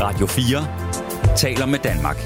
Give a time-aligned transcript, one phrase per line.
[0.00, 0.66] Radio 4
[1.36, 2.16] taler med Danmark.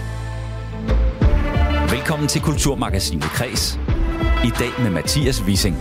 [1.91, 3.81] Velkommen til Kulturmagasinet Kres.
[4.45, 5.77] I dag med Mathias Wissing.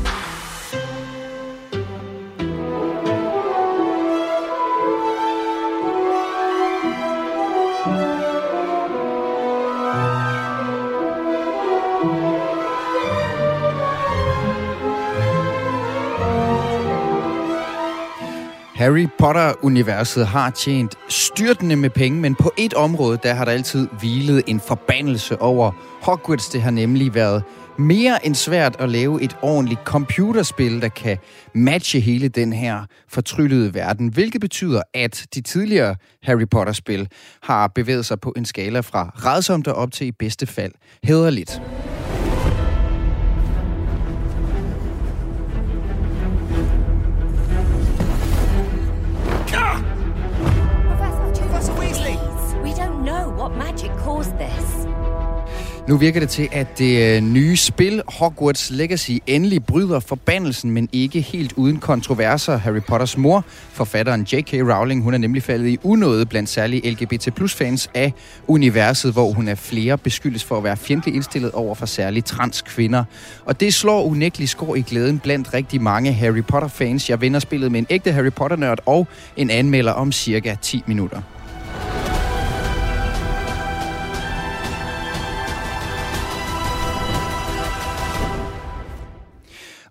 [18.92, 23.88] Harry Potter-universet har tjent styrtende med penge, men på et område, der har der altid
[24.00, 25.72] hvilet en forbandelse over
[26.02, 26.50] Hogwarts.
[26.50, 27.44] Det har nemlig været
[27.78, 31.18] mere end svært at lave et ordentligt computerspil, der kan
[31.56, 34.08] matche hele den her fortryllede verden.
[34.08, 37.08] Hvilket betyder, at de tidligere Harry Potter-spil
[37.44, 40.72] har bevæget sig på en skala fra redsomt og op til i bedste fald
[41.04, 41.62] hederligt.
[55.92, 60.90] Nu virker det til, at det øh, nye spil Hogwarts Legacy endelig bryder forbandelsen, men
[60.92, 62.58] ikke helt uden kontroverser.
[62.58, 64.54] Harry Potters mor, forfatteren J.K.
[64.54, 68.14] Rowling, hun er nemlig faldet i unåde blandt særlige LGBT plus fans af
[68.48, 73.04] universet, hvor hun er flere beskyldes for at være fjendtligt indstillet over for særligt transkvinder.
[73.46, 77.10] Og det slår unægtelig skår i glæden blandt rigtig mange Harry Potter fans.
[77.10, 81.22] Jeg vender spillet med en ægte Harry Potter-nørd og en anmelder om cirka 10 minutter.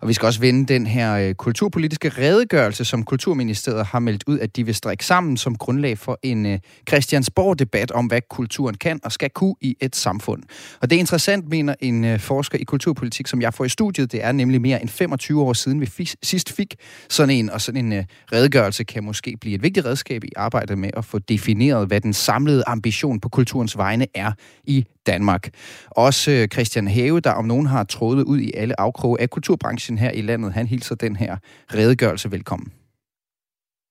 [0.01, 4.39] Og vi skal også vende den her øh, kulturpolitiske redegørelse, som Kulturministeriet har meldt ud,
[4.39, 8.99] at de vil strække sammen som grundlag for en øh, Christiansborg-debat om, hvad kulturen kan
[9.03, 10.43] og skal kunne i et samfund.
[10.81, 14.11] Og det er interessant, mener en øh, forsker i kulturpolitik, som jeg får i studiet.
[14.11, 16.75] Det er nemlig mere end 25 år siden, vi fis- sidst fik
[17.09, 20.77] sådan en, og sådan en øh, redegørelse kan måske blive et vigtigt redskab i arbejdet
[20.77, 24.31] med at få defineret, hvad den samlede ambition på kulturens vegne er
[24.63, 25.43] i Danmark.
[25.91, 29.97] Også øh, Christian Have, der om nogen har trådet ud i alle afkroge af kulturbranchen
[29.97, 31.37] her i landet, han hilser den her
[31.73, 32.71] redegørelse velkommen.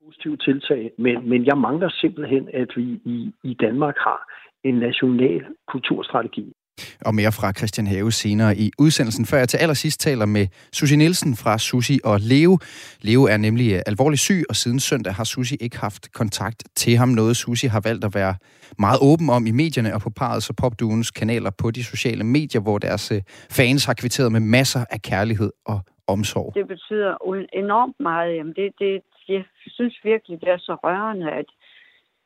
[0.05, 4.21] positive tiltag, men, men jeg mangler simpelthen, at vi i, i Danmark har
[4.65, 6.53] en national kulturstrategi.
[7.01, 10.97] Og mere fra Christian Have senere i udsendelsen, før jeg til allersidst taler med Susi
[10.97, 12.59] Nielsen fra Susi og Leo.
[13.03, 16.97] Leo er nemlig øh, alvorligt syg, og siden søndag har Susi ikke haft kontakt til
[16.97, 17.09] ham.
[17.09, 18.35] Noget Susi har valgt at være
[18.79, 22.61] meget åben om i medierne og på parrets og popduens kanaler på de sociale medier,
[22.63, 23.21] hvor deres øh,
[23.51, 26.53] fans har kvitteret med masser af kærlighed og omsorg.
[26.55, 27.13] det betyder
[27.53, 28.37] enormt meget.
[28.37, 31.49] Jamen det, det, jeg synes virkelig, det er så rørende, at,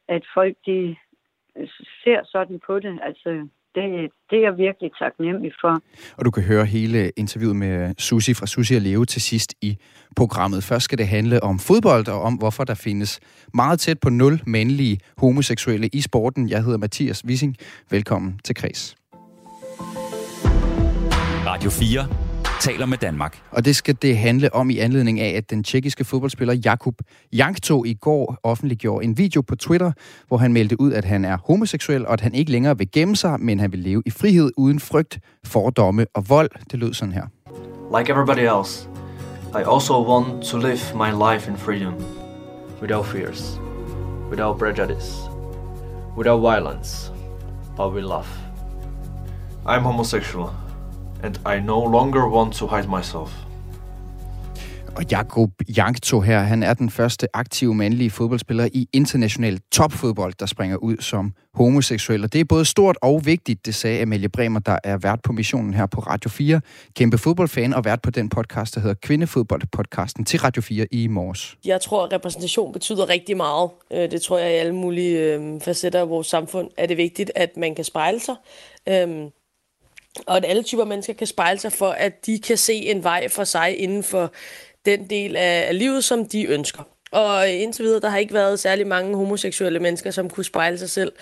[0.09, 0.97] at folk de
[2.05, 2.99] ser sådan på det.
[3.03, 5.81] Altså, det, det er jeg virkelig taknemmelig for.
[6.19, 9.77] Og du kan høre hele interviewet med Susi fra Susi og Leo til sidst i
[10.17, 10.65] programmet.
[10.65, 13.21] Først skal det handle om fodbold og om, hvorfor der findes
[13.55, 16.49] meget tæt på nul mandlige homoseksuelle i sporten.
[16.49, 17.57] Jeg hedder Mathias Wissing.
[17.91, 18.97] Velkommen til Kreds.
[21.47, 22.24] Radio 4
[22.61, 23.43] taler med Danmark.
[23.51, 26.95] Og det skal det handle om i anledning af, at den tjekkiske fodboldspiller Jakub
[27.33, 29.93] Jankto i går offentliggjorde en video på Twitter,
[30.29, 33.17] hvor han meldte ud, at han er homoseksuel, og at han ikke længere vil gemme
[33.17, 36.51] sig, men han vil leve i frihed uden frygt, fordomme og vold.
[36.71, 37.27] Det lød sådan her.
[37.99, 38.89] Like everybody else,
[39.55, 41.95] I also want to live my life in freedom,
[42.81, 43.61] without fears,
[44.31, 45.31] without prejudice,
[46.17, 47.13] without violence,
[47.77, 48.27] but with love.
[49.67, 50.51] I'm homosexual,
[51.23, 53.31] and I no longer want to hide myself.
[54.97, 60.47] Og Jakub Jankto her, han er den første aktive mandlige fodboldspiller i international topfodbold, der
[60.47, 62.25] springer ud som homoseksuel.
[62.25, 65.33] Og det er både stort og vigtigt, det sagde Amalie Bremer, der er vært på
[65.33, 66.61] missionen her på Radio 4.
[66.97, 71.57] Kæmpe fodboldfan og vært på den podcast, der hedder Kvindefodbold-podcasten til Radio 4 i morges.
[71.65, 73.71] Jeg tror, at repræsentation betyder rigtig meget.
[73.93, 77.31] Øh, Det tror jeg i alle mulige øh, facetter af vores samfund er det vigtigt,
[77.35, 78.35] at man kan spejle sig.
[80.27, 83.29] Og at alle typer mennesker kan spejle sig for, at de kan se en vej
[83.29, 84.33] for sig inden for
[84.87, 86.83] den del af af livet, som de ønsker.
[87.13, 90.91] Og indtil videre, der har ikke været særlig mange homoseksuelle mennesker, som kunne spejle sig
[90.91, 91.13] selv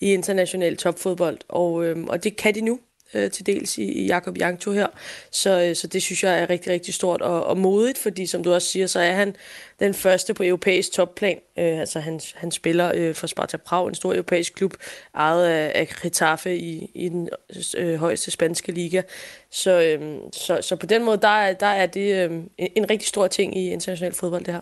[0.00, 1.38] i international topfodbold.
[1.48, 2.78] Og, øhm, og det kan de nu
[3.14, 4.86] øh, til dels i, i Jakob Jankto her.
[5.30, 8.42] Så, øh, så det synes jeg er rigtig, rigtig stort og, og modigt, fordi som
[8.42, 9.36] du også siger, så er han
[9.80, 11.38] den første på europæisk topplan.
[11.58, 14.74] Øh, altså han, han spiller øh, for Sparta Prag, en stor europæisk klub,
[15.14, 17.28] ejet af, af Getafe i, i den
[17.76, 19.02] øh, højeste spanske liga.
[19.50, 23.08] Så, øh, så, så på den måde, der, der er det øh, en, en rigtig
[23.08, 24.60] stor ting i international fodbold, det her.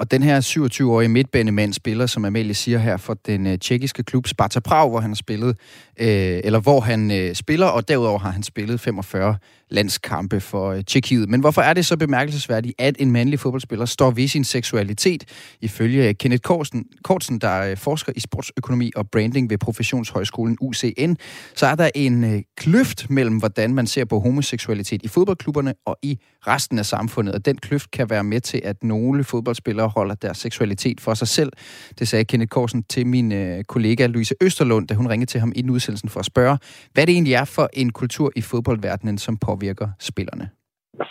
[0.00, 4.26] Og den her 27-årige midtbanemand spiller, som Amalie siger her, for den øh, tjekkiske klub
[4.26, 5.56] Sparta Prag, hvor han har spillet,
[6.00, 9.36] øh, eller hvor han øh, spiller, og derudover har han spillet 45
[9.70, 11.28] landskampe for øh, Tjekkiet.
[11.28, 15.24] Men hvorfor er det så bemærkelsesværdigt, at en mandlig fodboldspiller står ved sin seksualitet?
[15.60, 21.14] Ifølge øh, Kenneth Korsen, Kortsen, der øh, forsker i sportsøkonomi og branding ved Professionshøjskolen UCN,
[21.54, 25.96] så er der en øh, kløft mellem, hvordan man ser på homoseksualitet i fodboldklubberne og
[26.02, 27.34] i resten af samfundet.
[27.34, 31.28] Og den kløft kan være med til, at nogle fodboldspillere holder deres seksualitet for sig
[31.28, 31.52] selv.
[31.98, 35.52] Det sagde Kenneth Korsen til min øh, kollega Louise Østerlund, da hun ringede til ham
[35.56, 36.58] i udsendelsen for at spørge,
[36.92, 39.59] hvad det egentlig er for en kultur i fodboldverdenen, som påvirker
[39.98, 40.50] spillerne.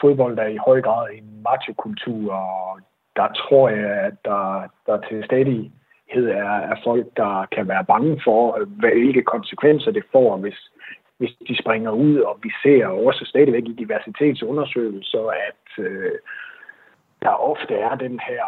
[0.02, 2.80] Fodbold er i høj grad en machokultur, og
[3.16, 8.22] der tror jeg, at der, der til stadighed er, er folk, der kan være bange
[8.24, 10.60] for, hvilke konsekvenser det får, hvis,
[11.18, 16.12] hvis de springer ud, og vi ser også stadigvæk i diversitetsundersøgelser, at øh,
[17.22, 18.44] der ofte er den her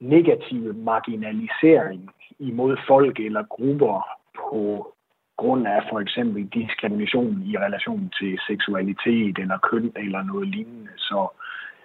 [0.00, 4.08] negative marginalisering imod folk eller grupper
[4.38, 4.92] på
[5.36, 10.90] grund af for eksempel diskrimination i relation til seksualitet eller køn eller noget lignende.
[10.96, 11.28] Så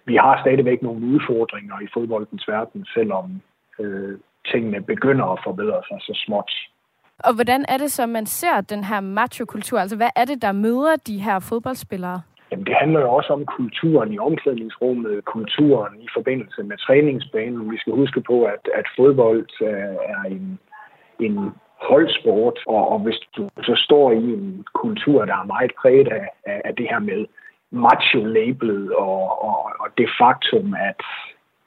[0.05, 3.41] vi har stadigvæk nogle udfordringer i fodboldens verden, selvom
[3.79, 4.17] øh,
[4.51, 6.51] tingene begynder at forbedre sig så småt.
[7.19, 9.79] Og hvordan er det så, man ser den her macho-kultur?
[9.79, 12.21] Altså, hvad er det, der møder de her fodboldspillere?
[12.51, 17.71] Jamen, det handler jo også om kulturen i omklædningsrummet, kulturen i forbindelse med træningsbanen.
[17.71, 20.59] Vi skal huske på, at, at fodbold øh, er en,
[21.19, 21.51] en
[21.81, 26.27] holdsport, og, og hvis du så står i en kultur, der er meget præget af,
[26.45, 27.25] af, af det her med
[27.71, 31.01] macho-labelet og, og, og det faktum, at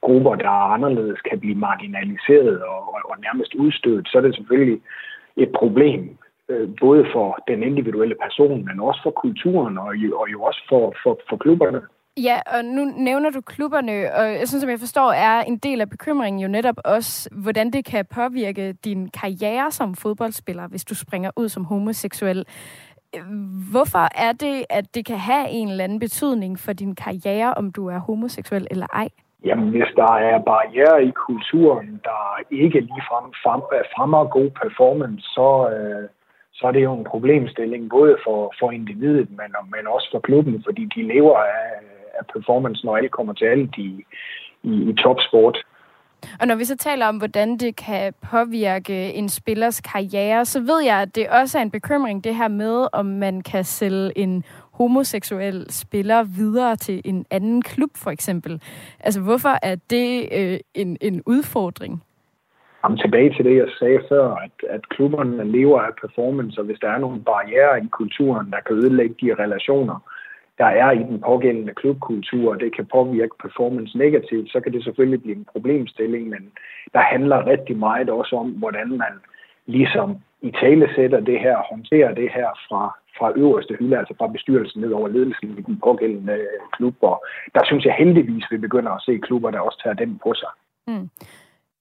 [0.01, 4.35] grupper, der er anderledes, kan blive marginaliseret og, og, og nærmest udstødt, så er det
[4.35, 4.81] selvfølgelig
[5.37, 6.19] et problem,
[6.49, 10.95] øh, både for den individuelle person, men også for kulturen og og jo også for,
[11.03, 11.81] for, for klubberne.
[12.17, 15.81] Ja, og nu nævner du klubberne, og jeg synes, som jeg forstår, er en del
[15.81, 20.95] af bekymringen jo netop også, hvordan det kan påvirke din karriere som fodboldspiller, hvis du
[20.95, 22.45] springer ud som homoseksuel.
[23.73, 27.73] Hvorfor er det, at det kan have en eller anden betydning for din karriere, om
[27.73, 29.09] du er homoseksuel eller ej?
[29.45, 32.21] Jamen, hvis der er barriere i kulturen, der
[32.51, 33.27] ikke ligefrem
[33.75, 36.09] øh, fremmer god performance, så, øh,
[36.53, 40.63] så er det jo en problemstilling både for, for individet, men, men også for klubben,
[40.67, 41.67] fordi de lever af,
[42.21, 44.05] af performance, når alt kommer til alt i,
[44.63, 45.59] i, i topsport.
[46.41, 50.81] Og når vi så taler om, hvordan det kan påvirke en spillers karriere, så ved
[50.85, 54.45] jeg, at det også er en bekymring, det her med, om man kan sælge en
[54.73, 58.63] homoseksuel spiller videre til en anden klub, for eksempel.
[59.01, 62.03] Altså, hvorfor er det øh, en, en udfordring?
[62.85, 66.79] Jamen, tilbage til det, jeg sagde før, at, at klubberne lever af performance, og hvis
[66.81, 69.97] der er nogle barriere i kulturen, der kan ødelægge de relationer,
[70.61, 74.85] der er i den pågældende klubkultur, og det kan påvirke performance negativt, så kan det
[74.85, 76.43] selvfølgelig blive en problemstilling, men
[76.95, 79.15] der handler rigtig meget også om, hvordan man
[79.67, 82.83] ligesom i tale sætter det her, håndterer det her fra,
[83.19, 86.39] fra øverste hylde, altså fra bestyrelsen ned over ledelsen i den pågældende
[86.73, 86.95] klub.
[87.01, 87.25] Og
[87.55, 90.53] der synes jeg heldigvis, vi begynder at se klubber, der også tager den på sig.
[90.87, 91.09] Mm.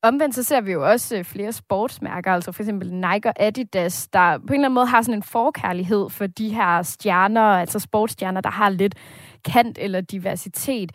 [0.01, 4.07] Omvendt så ser vi jo også øh, flere sportsmærker, altså for eksempel Nike og Adidas,
[4.07, 7.79] der på en eller anden måde har sådan en forkærlighed for de her stjerner, altså
[7.79, 8.95] sportsstjerner, der har lidt
[9.45, 10.91] kant eller diversitet.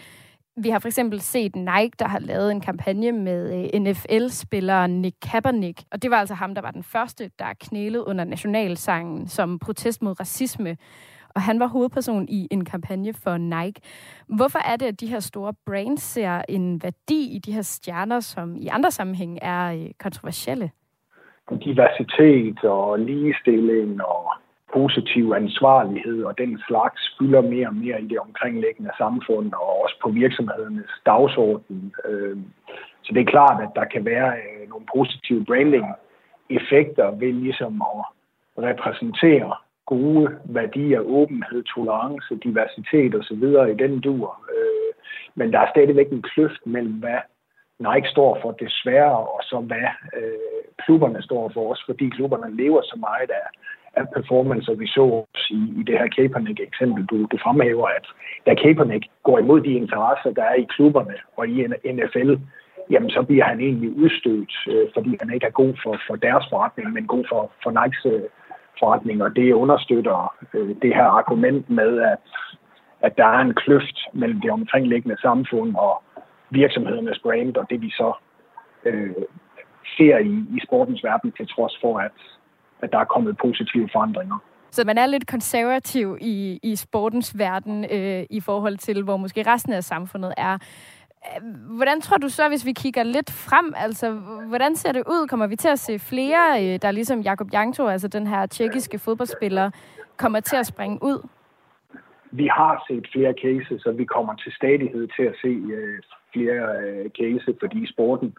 [0.57, 5.17] Vi har for eksempel set Nike, der har lavet en kampagne med øh, NFL-spilleren Nick
[5.23, 9.59] Kaepernick, og det var altså ham, der var den første, der knælede under nationalsangen som
[9.59, 10.77] protest mod racisme
[11.35, 13.81] og han var hovedperson i en kampagne for Nike.
[14.27, 18.21] Hvorfor er det, at de her store brands ser en værdi i de her stjerner,
[18.21, 20.71] som i andre sammenhænge er øh, kontroversielle?
[21.65, 24.33] Diversitet og ligestilling og
[24.75, 29.97] positiv ansvarlighed og den slags fylder mere og mere i det omkringliggende samfund og også
[30.03, 31.95] på virksomhedernes dagsorden.
[32.09, 32.45] Øhm,
[33.03, 38.05] så det er klart, at der kan være øh, nogle positive branding-effekter ved ligesom at
[38.69, 39.53] repræsentere
[39.87, 43.45] gode værdier, åbenhed, tolerance, diversitet osv.
[43.73, 44.41] i den dur.
[44.55, 44.91] Øh,
[45.35, 47.19] men der er stadigvæk en kløft mellem, hvad
[47.79, 49.89] Nike står for desværre, og så hvad
[50.19, 53.47] øh, klubberne står for også, fordi klubberne lever så meget af,
[54.01, 58.07] af performance, og vi så i, i det her Kaepernick-eksempel, du, du fremhæver, at
[58.47, 62.31] da Kaepernick går imod de interesser, der er i klubberne og i NFL,
[62.91, 66.45] jamen så bliver han egentlig udstødt, øh, fordi han ikke er god for, for deres
[66.51, 68.23] forretning, men god for, for Nikes øh,
[68.79, 72.19] forretning, og det understøtter øh, det her argument med, at,
[73.01, 76.03] at der er en kløft mellem det omkringliggende samfund og
[76.51, 78.13] virksomhedernes brand, og det vi så
[78.85, 79.15] øh,
[79.97, 82.19] ser i, i sportens verden, til trods for, at,
[82.83, 84.39] at der er kommet positive forandringer.
[84.71, 89.43] Så man er lidt konservativ i, i sportens verden øh, i forhold til, hvor måske
[89.53, 90.59] resten af samfundet er.
[91.27, 94.11] Øh, hvordan tror du så, hvis vi kigger lidt frem, altså
[94.49, 95.29] hvordan ser det ud?
[95.29, 98.99] Kommer vi til at se flere, øh, der ligesom Jakob Jankto, altså den her tjekkiske
[98.99, 99.71] fodboldspiller,
[100.17, 101.29] kommer til at springe ud?
[102.41, 105.99] vi har set flere cases, og vi kommer til stadighed til at se øh,
[106.33, 108.37] flere øh, cases, fordi sporten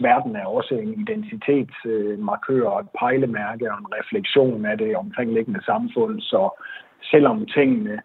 [0.00, 5.64] verden er også en identitetsmarkør øh, og et pejlemærke og en refleksion af det omkringliggende
[5.64, 6.20] samfund.
[6.20, 6.62] Så
[7.10, 8.02] selvom tingene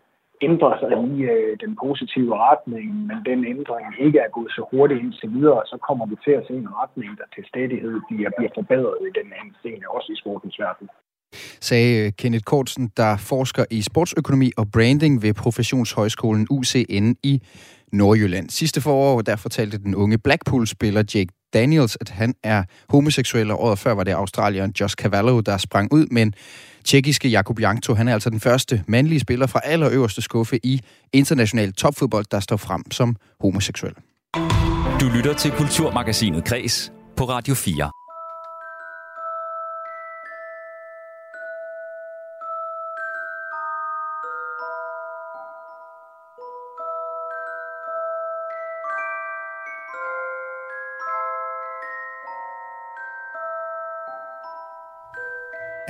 [0.47, 5.01] ændrer sig i øh, den positive retning, men den ændring ikke er gået så hurtigt
[5.03, 8.53] indtil videre, så kommer vi til at se en retning, der til stadighed bliver, bliver
[8.59, 9.27] forbedret i den
[9.59, 10.87] scene, også i sportens verden
[11.61, 17.41] sagde øh, Kenneth Kortsen, der forsker i sportsøkonomi og branding ved Professionshøjskolen UCN i
[17.91, 18.49] Nordjylland.
[18.49, 23.79] Sidste forår, der fortalte den unge Blackpool-spiller Jake Daniels, at han er homoseksuel, og året
[23.79, 26.33] før var det australieren Josh Cavallo, der sprang ud, men
[26.83, 30.81] tjekkiske Jakub Jankto, han er altså den første mandlige spiller fra allerøverste skuffe i
[31.13, 33.93] international topfodbold, der står frem som homoseksuel.
[34.99, 38.02] Du lytter til Kulturmagasinet Kres på Radio 4.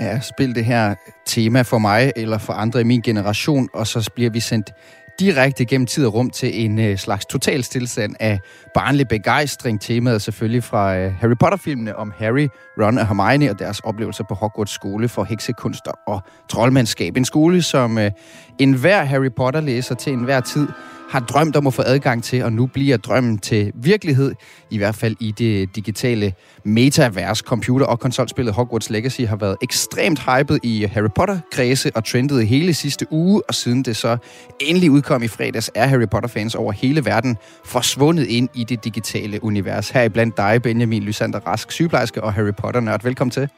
[0.04, 0.96] ja, spil det her
[1.26, 4.72] tema for mig eller for andre i min generation, og så bliver vi sendt
[5.20, 8.40] direkte gennem tid og rum til en øh, slags total stillstand af
[8.74, 9.82] barnlig begejstring.
[9.82, 12.48] Temaet selvfølgelig fra øh, Harry Potter-filmene om Harry,
[12.82, 17.18] Ron og Hermione og deres oplevelser på Hogwarts skole for heksekunster og troldmandskab.
[17.18, 18.12] En skole, som øh,
[18.60, 20.68] enhver Harry Potter-læser til enhver tid
[21.14, 24.36] har drømt om at få adgang til, og nu bliver drømmen til virkelighed,
[24.70, 27.40] i hvert fald i det digitale metavers.
[27.40, 32.74] Computer- og konsolspillet Hogwarts Legacy har været ekstremt hypet i Harry Potter-kredse og trendet hele
[32.74, 34.18] sidste uge, og siden det så
[34.60, 39.44] endelig udkom i fredags, er Harry Potter-fans over hele verden forsvundet ind i det digitale
[39.44, 39.90] univers.
[39.90, 43.04] Her blandt dig, Benjamin Lysander Rask, sygeplejerske og Harry Potter-nørd.
[43.04, 43.50] Velkommen til.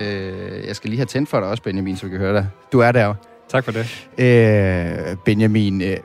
[0.00, 2.48] Øh, jeg skal lige have tændt for dig også, Benjamin, så vi kan høre dig.
[2.72, 3.14] Du er der jo.
[3.48, 4.06] Tak for det.
[4.18, 5.96] Øh, Benjamin, øh,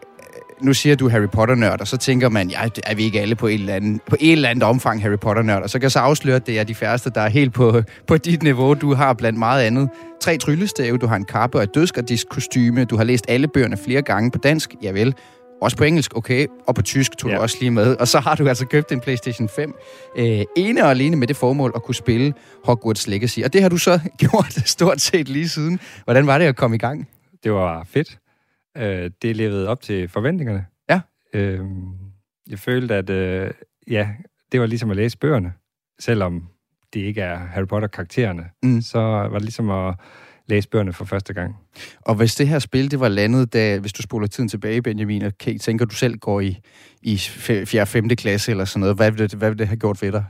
[0.62, 3.48] nu siger du Harry Potter-nørd, og så tænker man, ja, er vi ikke alle på
[3.48, 5.64] et eller andet, på et eller andet omfang Harry Potter-nørd?
[5.64, 7.82] Og så kan jeg så afsløre, at det er de færreste, der er helt på,
[8.08, 8.74] på dit niveau.
[8.74, 9.90] Du har blandt meget andet
[10.22, 13.78] tre tryllestave, du har en kappe og et dødsgardisk kostyme, du har læst alle bøgerne
[13.78, 15.16] flere gange på dansk, ja vel,
[15.62, 17.36] også på engelsk, okay, og på tysk tog ja.
[17.38, 17.96] du også lige med.
[17.96, 19.74] Og så har du altså købt en PlayStation 5,
[20.18, 22.34] øh, ene og alene med det formål at kunne spille
[22.66, 23.40] Hogwarts Legacy.
[23.40, 25.80] Og det har du så gjort stort set lige siden.
[26.04, 27.08] Hvordan var det at komme i gang?
[27.44, 28.20] Det var fedt.
[28.78, 30.66] Øh, det levede op til forventningerne.
[30.90, 31.02] Ja.
[31.34, 31.66] Øh,
[32.50, 33.52] jeg følte, at øh,
[33.88, 34.10] ja,
[34.52, 35.54] det var ligesom at læse bøgerne.
[36.00, 36.48] Selvom
[36.94, 38.82] det ikke er Harry Potter-karaktererne, mm.
[38.82, 39.96] så var det ligesom at
[40.48, 41.56] læse bøgerne for første gang.
[42.02, 45.22] Og hvis det her spil, det var landet, da, hvis du spoler tiden tilbage, Benjamin,
[45.22, 46.60] og okay, tænker du selv går i,
[47.02, 47.86] i 4.
[47.86, 48.10] 5.
[48.10, 50.26] klasse eller sådan noget, hvad vil, det, hvad vil det have gjort ved dig?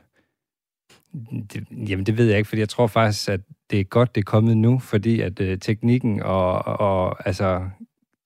[1.54, 3.40] Det, jamen, det ved jeg ikke, fordi jeg tror faktisk, at
[3.72, 7.70] det er godt, det er kommet nu, fordi at øh, teknikken og, og altså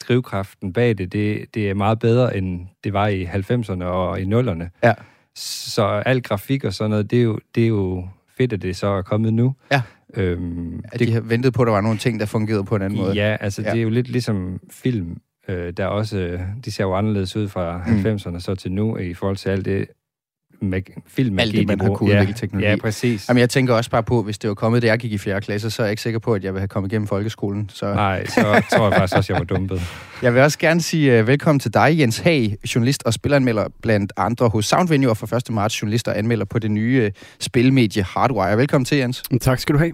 [0.07, 4.23] drivkraften bag det, det, det er meget bedre, end det var i 90'erne og i
[4.23, 4.79] 0'erne.
[4.83, 4.93] Ja.
[5.35, 8.75] Så al grafik og sådan noget, det er jo, det er jo fedt, at det
[8.75, 9.55] så er kommet nu.
[9.71, 9.81] Ja.
[10.13, 12.81] Øhm, at de har ventet på, at der var nogle ting, der fungerede på en
[12.81, 13.13] anden måde.
[13.13, 13.71] Ja, altså ja.
[13.71, 17.77] det er jo lidt ligesom film, øh, der også, de ser jo anderledes ud fra
[17.87, 17.93] mm.
[17.93, 19.87] 90'erne så til nu, i forhold til alt det
[20.69, 22.69] mag- film Alt det, man har kunnet ja, teknologi.
[22.69, 23.29] Ja, præcis.
[23.29, 25.41] Jamen, jeg tænker også bare på, hvis det var kommet, da jeg gik i 4.
[25.41, 27.69] klasse, så er jeg ikke sikker på, at jeg vil have kommet igennem folkeskolen.
[27.73, 27.93] Så...
[27.93, 29.81] Nej, så tror jeg faktisk også, jeg var dumpet.
[30.21, 34.13] Jeg vil også gerne sige uh, velkommen til dig, Jens Hag, journalist og spilanmelder blandt
[34.17, 35.49] andre hos Soundvenue, og for 1.
[35.49, 38.57] marts journalist og anmelder på det nye uh, spilmedie Hardwire.
[38.57, 39.23] Velkommen til, Jens.
[39.41, 39.91] Tak skal du have.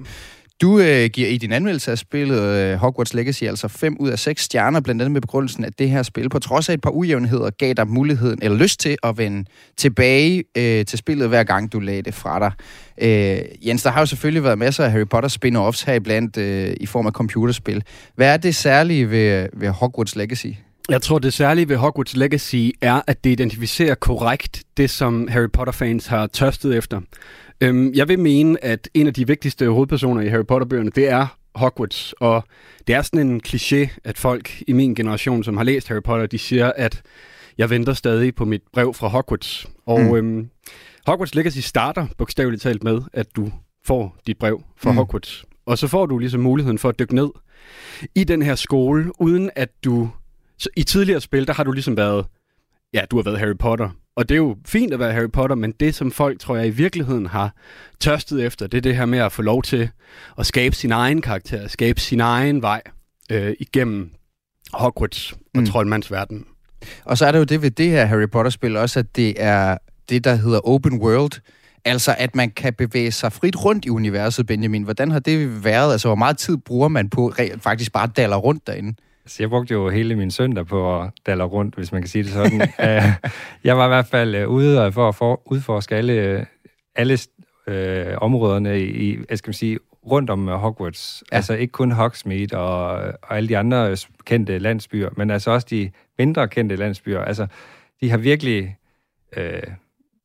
[0.61, 4.19] Du øh, giver i din anmeldelse af spillet øh, Hogwarts Legacy altså 5 ud af
[4.19, 6.89] 6 stjerner, blandt andet med begrundelsen, at det her spil på trods af et par
[6.89, 9.45] ujævnheder gav dig muligheden eller lyst til at vende
[9.77, 12.51] tilbage øh, til spillet hver gang du lagde det fra dig.
[13.01, 16.73] Øh, Jens, der har jo selvfølgelig været masser af Harry Potter spin-offs her iblandt øh,
[16.79, 17.83] i form af computerspil.
[18.15, 20.47] Hvad er det særlige ved, øh, ved Hogwarts Legacy?
[20.89, 25.49] Jeg tror, det særlige ved Hogwarts Legacy er, at det identificerer korrekt det, som Harry
[25.53, 27.01] Potter-fans har tørstet efter.
[27.61, 31.27] Øhm, jeg vil mene, at en af de vigtigste hovedpersoner i Harry Potter-bøgerne, det er
[31.55, 32.13] Hogwarts.
[32.13, 32.43] Og
[32.87, 36.25] det er sådan en kliché, at folk i min generation, som har læst Harry Potter,
[36.25, 37.01] de siger, at
[37.57, 39.67] jeg venter stadig på mit brev fra Hogwarts.
[39.85, 40.15] Og mm.
[40.15, 40.49] øhm,
[41.07, 43.51] Hogwarts Legacy starter bogstaveligt talt med, at du
[43.85, 44.97] får dit brev fra mm.
[44.97, 45.45] Hogwarts.
[45.65, 47.29] Og så får du ligesom muligheden for at dykke ned
[48.15, 50.09] i den her skole, uden at du...
[50.59, 52.25] Så I tidligere spil, der har du ligesom været...
[52.93, 55.55] Ja, du har været Harry Potter, og det er jo fint at være Harry Potter,
[55.55, 57.55] men det, som folk, tror jeg, i virkeligheden har
[57.99, 59.89] tørstet efter, det er det her med at få lov til
[60.37, 62.81] at skabe sin egen karakter, skabe sin egen vej
[63.31, 64.11] øh, igennem
[64.73, 65.65] Hogwarts og mm.
[65.65, 66.45] troldmandsverden.
[67.05, 69.77] Og så er der jo det ved det her Harry Potter-spil også, at det er
[70.09, 71.41] det, der hedder open world,
[71.85, 74.83] Altså, at man kan bevæge sig frit rundt i universet, Benjamin.
[74.83, 75.91] Hvordan har det været?
[75.91, 78.95] Altså, hvor meget tid bruger man på re- faktisk bare daller rundt derinde?
[79.29, 82.23] Altså, jeg brugte jo hele min søndag på at dalle rundt, hvis man kan sige
[82.23, 82.61] det sådan.
[82.89, 83.03] Øh,
[83.63, 86.45] jeg var i hvert fald øh, ude for at for, udforske alle,
[86.95, 87.17] alle
[87.67, 89.79] øh, områderne i, jeg skal sige,
[90.11, 91.23] rundt om Hogwarts.
[91.31, 91.35] Ja.
[91.35, 92.85] Altså ikke kun Hogsmeade og,
[93.21, 97.19] og alle de andre kendte landsbyer, men altså også de mindre kendte landsbyer.
[97.19, 97.47] Altså,
[98.01, 98.77] de har virkelig
[99.37, 99.61] øh,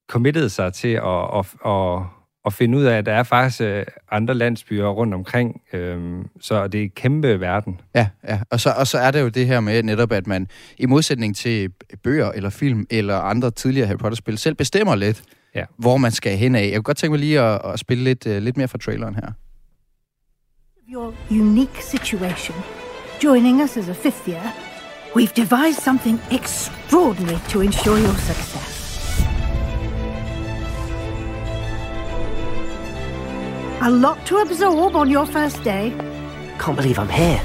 [0.09, 2.03] committet sig til at, at, at,
[2.47, 6.69] at finde ud af, at der er faktisk øh, andre landsbyer rundt omkring, øhm, så
[6.69, 7.81] det er en kæmpe verden.
[7.95, 8.41] Ja, ja.
[8.51, 10.49] Og, så, og så er det jo det her med netop, at man
[10.79, 11.73] i modsætning til
[12.03, 15.23] bøger eller film eller andre tidligere Harry Potter-spil, selv bestemmer lidt,
[15.55, 15.65] ja.
[15.77, 16.65] hvor man skal hen af.
[16.65, 19.15] Jeg kunne godt tænke mig lige at, at spille lidt, uh, lidt mere fra traileren
[19.15, 19.33] her.
[20.93, 22.57] Your unique situation.
[23.25, 24.53] Joining us as a fifth year,
[25.17, 28.84] we've devised something extraordinary to ensure your success.
[33.87, 35.93] A lot to absorb on your first day.
[36.59, 37.41] Can't believe I'm here.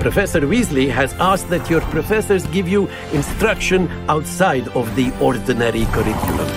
[0.00, 6.48] Professor Weasley has asked that your professors give you instruction outside of the ordinary curriculum.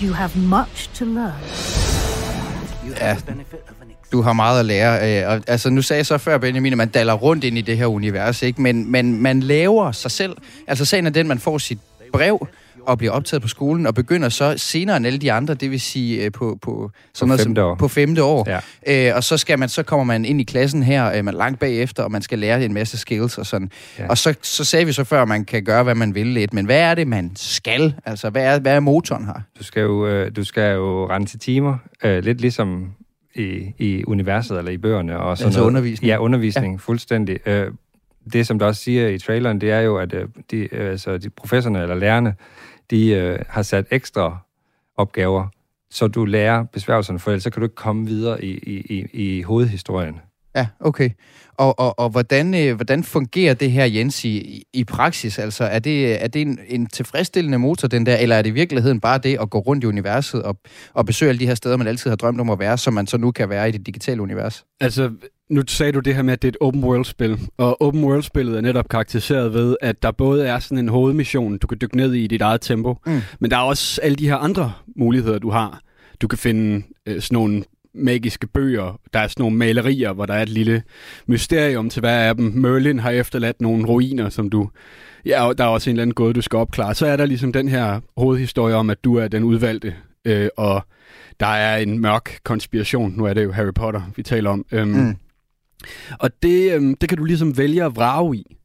[0.00, 1.42] You have much to learn.
[3.00, 3.16] Ja,
[4.12, 5.22] du har meget at lære.
[5.22, 7.60] Øh, og, altså, nu sagde jeg så før, Benjamin, at man daller rundt ind i
[7.60, 8.62] det her univers, ikke?
[8.62, 10.36] Men, men man laver sig selv.
[10.66, 11.78] Altså, sagen er den, man får sit
[12.12, 12.48] brev,
[12.86, 15.80] og bliver optaget på skolen, og begynder så senere end alle de andre, det vil
[15.80, 17.74] sige øh, på, på, sådan på, femte, som, år.
[17.74, 18.60] på femte år.
[18.86, 19.08] Ja.
[19.10, 21.60] Øh, og så, skal man, så kommer man ind i klassen her, øh, man langt
[21.60, 23.70] bagefter, og man skal lære en masse skills og sådan.
[23.98, 24.08] Ja.
[24.08, 26.54] Og så, så sagde vi så før, at man kan gøre, hvad man vil lidt,
[26.54, 27.94] men hvad er det, man skal?
[28.04, 29.40] Altså, hvad er, hvad er motoren her?
[29.58, 32.92] Du skal jo, øh, du skal jo rende til timer, øh, lidt ligesom
[33.34, 35.18] i, i universet eller i bøgerne.
[35.18, 35.70] Og sådan altså noget.
[35.70, 36.08] undervisning?
[36.08, 36.78] Ja, undervisning, ja.
[36.78, 37.48] fuldstændig.
[37.48, 37.70] Øh,
[38.32, 41.30] det, som der også siger i traileren, det er jo, at øh, de, altså, de
[41.30, 42.34] professorerne eller lærerne,
[42.90, 44.38] de øh, har sat ekstra
[44.96, 45.46] opgaver,
[45.90, 49.06] så du lærer besværgelserne, for ellers så kan du ikke komme videre i, i, i,
[49.12, 50.20] i hovedhistorien.
[50.56, 51.10] Ja, okay.
[51.54, 55.38] Og, og, og hvordan, øh, hvordan fungerer det her, Jens, i, i praksis?
[55.38, 58.52] Altså, er det, er det en, en tilfredsstillende motor, den der, eller er det i
[58.52, 60.56] virkeligheden bare det at gå rundt i universet og,
[60.92, 63.06] og besøge alle de her steder, man altid har drømt om at være, som man
[63.06, 64.64] så nu kan være i det digitale univers?
[64.80, 65.10] Altså,
[65.50, 68.56] nu sagde du det her med, at det er et open world-spil, og open world-spillet
[68.56, 72.14] er netop karakteriseret ved, at der både er sådan en hovedmission, du kan dykke ned
[72.14, 73.20] i i dit eget tempo, mm.
[73.40, 75.80] men der er også alle de her andre muligheder, du har.
[76.20, 79.00] Du kan finde øh, sådan nogle magiske bøger.
[79.12, 80.82] Der er sådan nogle malerier, hvor der er et lille
[81.26, 82.44] mysterium til hver af dem.
[82.44, 84.68] Merlin har efterladt nogle ruiner, som du...
[85.26, 86.94] Ja, der er også en eller anden gåde, du skal opklare.
[86.94, 90.86] Så er der ligesom den her hovedhistorie om, at du er den udvalgte, øh, og
[91.40, 93.14] der er en mørk konspiration.
[93.16, 94.66] Nu er det jo Harry Potter, vi taler om.
[94.72, 95.16] Øhm, mm.
[96.18, 98.56] Og det, øh, det kan du ligesom vælge at vrage i.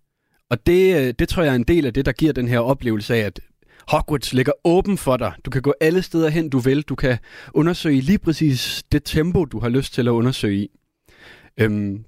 [0.49, 2.59] Og det, øh, det tror jeg er en del af det, der giver den her
[2.59, 3.39] oplevelse af, at
[3.87, 5.33] Hogwarts ligger åben for dig.
[5.45, 6.81] Du kan gå alle steder hen, du vil.
[6.81, 7.17] Du kan
[7.53, 10.69] undersøge lige præcis det tempo, du har lyst til at undersøge i.
[11.57, 12.05] Øhm,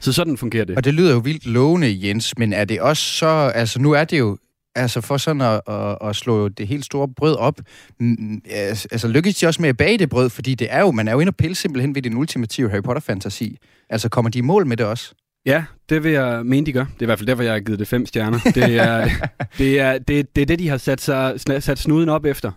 [0.00, 0.76] så sådan fungerer det.
[0.76, 3.52] Og det lyder jo vildt lovende, Jens, men er det også så...
[3.54, 4.38] Altså, nu er det jo
[4.74, 7.60] altså for sådan at, at, at slå det helt store brød op,
[8.00, 10.80] mm, mm, altså, altså lykkes de også med at bage det brød, fordi det er
[10.80, 13.58] jo, man er jo inde og pille simpelthen ved den ultimative Harry Potter-fantasi.
[13.90, 15.14] Altså kommer de i mål med det også?
[15.46, 16.84] Ja, det vil jeg mene, de gør.
[16.84, 18.38] Det er i hvert fald derfor, jeg har givet det fem stjerner.
[18.54, 19.08] Det er
[19.58, 22.52] det, er, det, det, er det de har sat, sig, sat snuden op efter.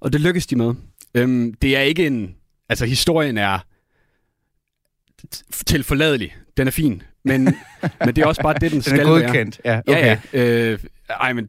[0.00, 0.74] Og det lykkes de med.
[1.14, 2.34] Øhm, det er ikke en...
[2.68, 3.58] Altså, historien er
[5.66, 6.36] tilforladelig.
[6.56, 7.02] Den er fin.
[7.24, 7.44] Men,
[8.04, 9.60] men det er også bare det, den, den skal er godkendt.
[9.64, 9.82] være.
[9.86, 10.16] Ja, okay.
[10.32, 10.72] ja, ja.
[10.72, 10.78] Øh,
[11.10, 11.48] ej, men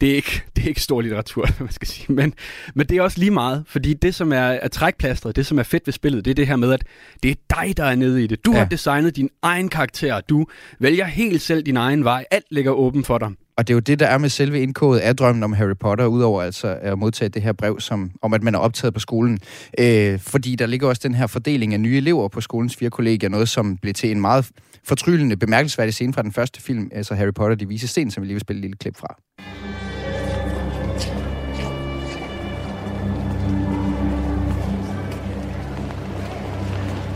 [0.00, 2.12] det, er ikke, det er ikke stor litteratur, man skal sige.
[2.12, 2.34] Men,
[2.74, 5.62] men det er også lige meget, fordi det, som er, er trækplastret, det, som er
[5.62, 6.84] fedt ved spillet, det er det her med, at
[7.22, 8.44] det er dig, der er nede i det.
[8.44, 8.58] Du ja.
[8.58, 10.20] har designet din egen karakter.
[10.20, 10.46] Du
[10.78, 12.24] vælger helt selv din egen vej.
[12.30, 13.30] Alt ligger åben for dig.
[13.56, 16.06] Og det er jo det, der er med selve indkodet af drømmen om Harry Potter,
[16.06, 19.38] udover altså at modtage det her brev, som, om at man er optaget på skolen.
[19.78, 23.28] Øh, fordi der ligger også den her fordeling af nye elever på skolens fire kollegier,
[23.28, 24.50] noget som blev til en meget
[24.84, 28.26] fortryllende, bemærkelsesværdig scene fra den første film, altså Harry Potter, de vise sten, som vi
[28.26, 29.16] lige vil spille et lille klip fra.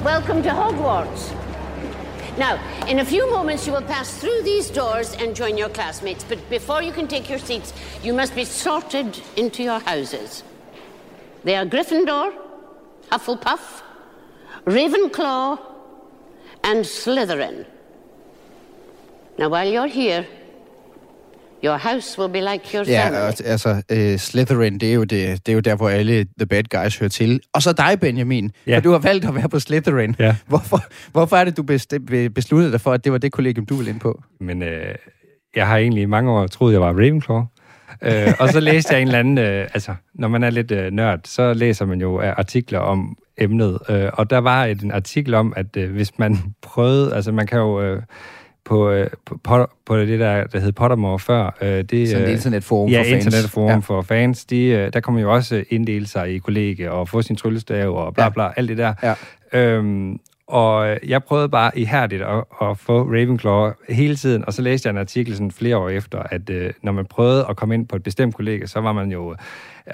[0.07, 1.35] Welcome to Hogwarts.
[2.39, 6.23] Now, in a few moments, you will pass through these doors and join your classmates.
[6.23, 7.73] But before you can take your seats,
[8.05, 10.45] you must be sorted into your houses.
[11.43, 12.33] They are Gryffindor,
[13.11, 13.83] Hufflepuff,
[14.65, 15.59] Ravenclaw,
[16.63, 17.67] and Slytherin.
[19.39, 20.25] Now, while you're here,
[21.65, 23.21] Your house will be like your ja, family.
[23.21, 26.47] Ja, altså, uh, Slytherin, det er, jo det, det er jo der, hvor alle The
[26.47, 27.41] Bad Guys hører til.
[27.55, 28.77] Og så dig, Benjamin, ja.
[28.77, 30.17] for du har valgt at være på Slytherin.
[30.19, 30.37] Ja.
[30.47, 31.63] Hvorfor, hvorfor er det, du
[32.35, 34.23] besluttede dig for, at det var det kollegium, du ville ind på?
[34.41, 34.95] Men øh,
[35.57, 37.45] jeg har egentlig i mange år troet, jeg var Ravenclaw.
[38.03, 40.93] øh, og så læste jeg en eller anden, øh, altså når man er lidt øh,
[40.93, 44.93] nørd, så læser man jo øh, artikler om emnet, øh, og der var et, en
[44.93, 47.83] artikel om, at øh, hvis man prøvede, altså man kan jo...
[47.83, 48.03] Øh,
[48.67, 49.11] på, øh,
[49.45, 51.57] på, på det der, der hed Pottermore før.
[51.61, 53.25] Øh, det, Sådan et øh, internetforum ja, for fans.
[53.25, 53.77] internetforum Ja.
[53.77, 54.45] for fans.
[54.45, 58.15] De, øh, der man jo også inddele sig i kollegie og få sin tryllestav og
[58.15, 58.95] bla bla, alt det der.
[59.03, 59.15] Ja.
[59.53, 64.63] Øhm, og øh, jeg prøvede bare ihærdigt at, at få Ravenclaw hele tiden, og så
[64.63, 67.75] læste jeg en artikel sådan flere år efter, at øh, når man prøvede at komme
[67.75, 69.37] ind på et bestemt kollega, så var man jo øh,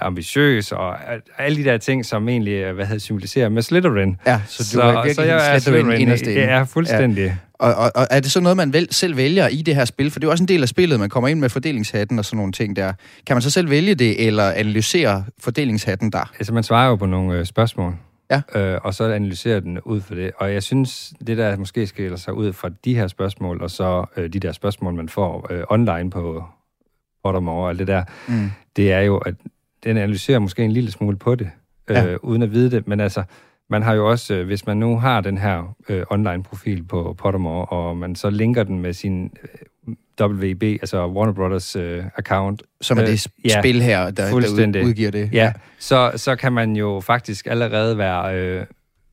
[0.01, 0.97] ambitiøs, og
[1.39, 4.17] alle de der ting, som egentlig hvad hedder, symboliserer med Slytherin.
[4.27, 6.41] Ja, så du er virkelig så jeg er Slytherin inderst inde.
[6.43, 7.25] Ja, fuldstændig.
[7.25, 7.35] Ja.
[7.62, 10.11] Og, og, og er det så noget, man vel, selv vælger i det her spil?
[10.11, 12.25] For det er jo også en del af spillet, man kommer ind med fordelingshatten og
[12.25, 12.92] sådan nogle ting der.
[13.27, 16.33] Kan man så selv vælge det, eller analysere fordelingshatten der?
[16.38, 17.94] Altså, man svarer jo på nogle øh, spørgsmål.
[18.31, 18.42] Ja.
[18.55, 20.31] Øh, og så analyserer den ud for det.
[20.38, 24.05] Og jeg synes, det der måske skiller sig ud fra de her spørgsmål, og så
[24.16, 26.44] øh, de der spørgsmål, man får øh, online på
[27.25, 28.51] Pottermore og alt det der, Mm.
[28.77, 29.35] det er jo, at
[29.85, 31.51] den analyserer måske en lille smule på det,
[31.90, 32.16] øh, Ja.
[32.22, 32.88] uden at vide det.
[32.88, 33.22] Men altså,
[33.70, 37.66] man har jo også, øh, hvis man nu har den her øh, online-profil på Pottermore,
[37.66, 42.62] og man så linker den med sin øh, WB, altså Warner Brothers øh, account.
[42.81, 43.20] Som er det
[43.61, 44.31] spil her, der-
[44.72, 45.33] der udgiver det.
[45.33, 45.53] Ja, Ja.
[45.79, 48.66] så, så kan man jo faktisk allerede være, øh,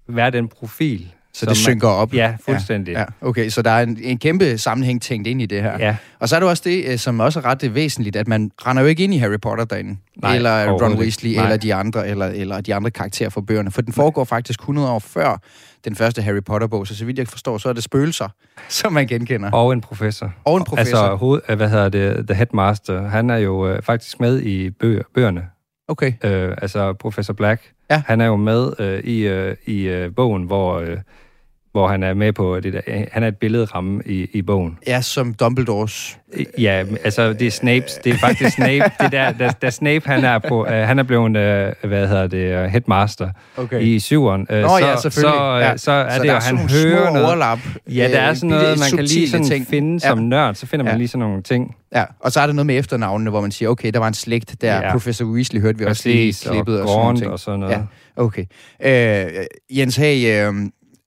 [0.08, 1.14] være den profil.
[1.40, 2.14] Så det synker op?
[2.14, 2.92] Ja, fuldstændig.
[2.92, 5.78] Ja, ja, okay, så der er en, en kæmpe sammenhæng tænkt ind i det her.
[5.80, 5.96] Ja.
[6.20, 8.52] Og så er det også det, øh, som også er ret øh, væsentligt, at man
[8.66, 9.98] render jo ikke ind i Harry Potter derinde.
[10.22, 10.98] Nej, eller Ron.
[10.98, 11.44] Weasley, Nej.
[11.44, 13.72] eller de andre, eller, eller de andre karakterer fra bøgerne.
[13.72, 15.42] For den foregår faktisk 100 år før
[15.86, 18.28] den første Harry Potter-bog, så så vidt jeg forstår, så er det spøgelser,
[18.70, 19.52] som man genkender.
[19.52, 20.34] Og en professor.
[20.46, 20.98] Og en professor.
[20.98, 24.70] Altså, hoved, øh, hvad hedder det, The Headmaster, han er jo øh, faktisk med i
[24.70, 25.44] bøger, bøgerne.
[25.88, 26.14] Okay.
[26.24, 28.02] Øh, altså, Professor Black, ja.
[28.06, 30.98] han er jo med øh, i, øh, i øh, bogen, hvor, øh,
[31.72, 34.78] hvor han er med på det der, han er et billedramme i, i bogen.
[34.88, 36.18] Ja, som Dumbledores.
[36.58, 37.94] Ja, altså det er Snapes.
[38.04, 38.92] Det er faktisk Snape.
[39.02, 42.28] Det der, da, da Snape han er på, uh, han er blevet, uh, hvad hedder
[42.28, 43.82] det, uh, headmaster Okay.
[43.82, 44.48] i syveren.
[44.50, 45.38] Uh, Nå så, ja, selvfølgelig.
[45.40, 45.78] Så, uh, Ja.
[45.78, 47.26] så er Så det der er han hører noget.
[47.26, 49.68] overlap, Ja, der er sådan noget, man kan lige sådan ting.
[49.68, 50.10] finde Ja.
[50.10, 50.98] som nørd, så finder man Ja.
[50.98, 51.76] lige sådan nogle ting.
[51.96, 54.14] Ja, og så er der noget med efternavnene, hvor man siger, okay, der var en
[54.14, 54.76] slægt der.
[54.76, 54.92] Ja.
[54.92, 56.82] Professor Weasley hørte vi også lige Præcis, og klippet.
[56.82, 57.32] Og, sådan ting.
[57.32, 57.74] og sådan noget.
[57.74, 57.82] Ja,
[58.24, 58.46] okay.
[58.84, 59.32] Øh,
[59.70, 60.54] Jens Hag, øh,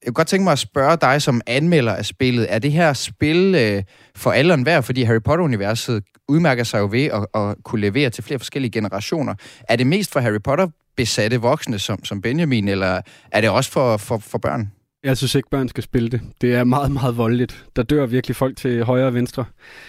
[0.04, 2.46] jeg kunne godt tænke mig at spørge dig som anmelder af spillet.
[2.54, 3.82] Er det her spil øh,
[4.16, 4.80] for alle og enhver?
[4.80, 9.34] Fordi Harry Potter-universet udmærker sig jo ved at, at kunne levere til flere forskellige generationer.
[9.68, 13.00] Er det mest for Harry Potter-besatte voksne som, som Benjamin, eller
[13.32, 14.72] er det også for, for, for børn?
[15.04, 16.20] Jeg synes ikke, børn skal spille det.
[16.40, 17.64] Det er meget, meget voldeligt.
[17.76, 19.44] Der dør virkelig folk til højre og venstre.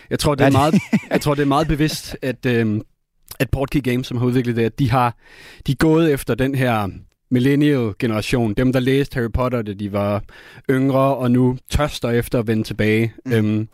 [0.10, 0.74] Jeg tror, det er, Er det- meget,
[1.12, 2.82] jeg tror, det er meget bevidst, at, øhm,
[3.40, 5.16] at Portkey Games, som har udviklet det, at de har
[5.68, 6.88] de er gået efter den her
[7.34, 8.54] millennial-generation.
[8.54, 10.24] Dem, der læste Harry Potter, da de var
[10.70, 13.14] yngre, og nu tørster efter at vende tilbage.
[13.26, 13.32] Mm.
[13.34, 13.68] Øhm,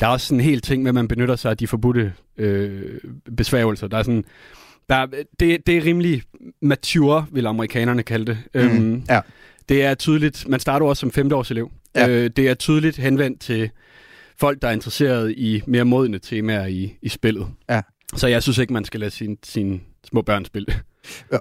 [0.00, 2.12] der er også sådan en hel ting med, at man benytter sig af de forbudte
[2.36, 2.82] øh,
[3.36, 3.86] besværgelser.
[3.86, 4.24] Der er sådan...
[4.88, 5.06] Der, er-
[5.40, 6.22] det, det er rimelig
[6.62, 8.38] mature, vil amerikanerne kalde det.
[8.54, 9.20] Mm, Øhm, ja.
[9.68, 11.70] Det er tydeligt, man starter også som femteårselev.
[11.94, 12.08] Ja.
[12.08, 13.70] Øh, det er tydeligt henvendt til
[14.40, 17.46] folk, der er interesseret i mere modne temaer i, i spillet.
[17.70, 17.80] Ja.
[18.16, 20.74] Så jeg synes ikke, man skal lade sine sin små børn spille.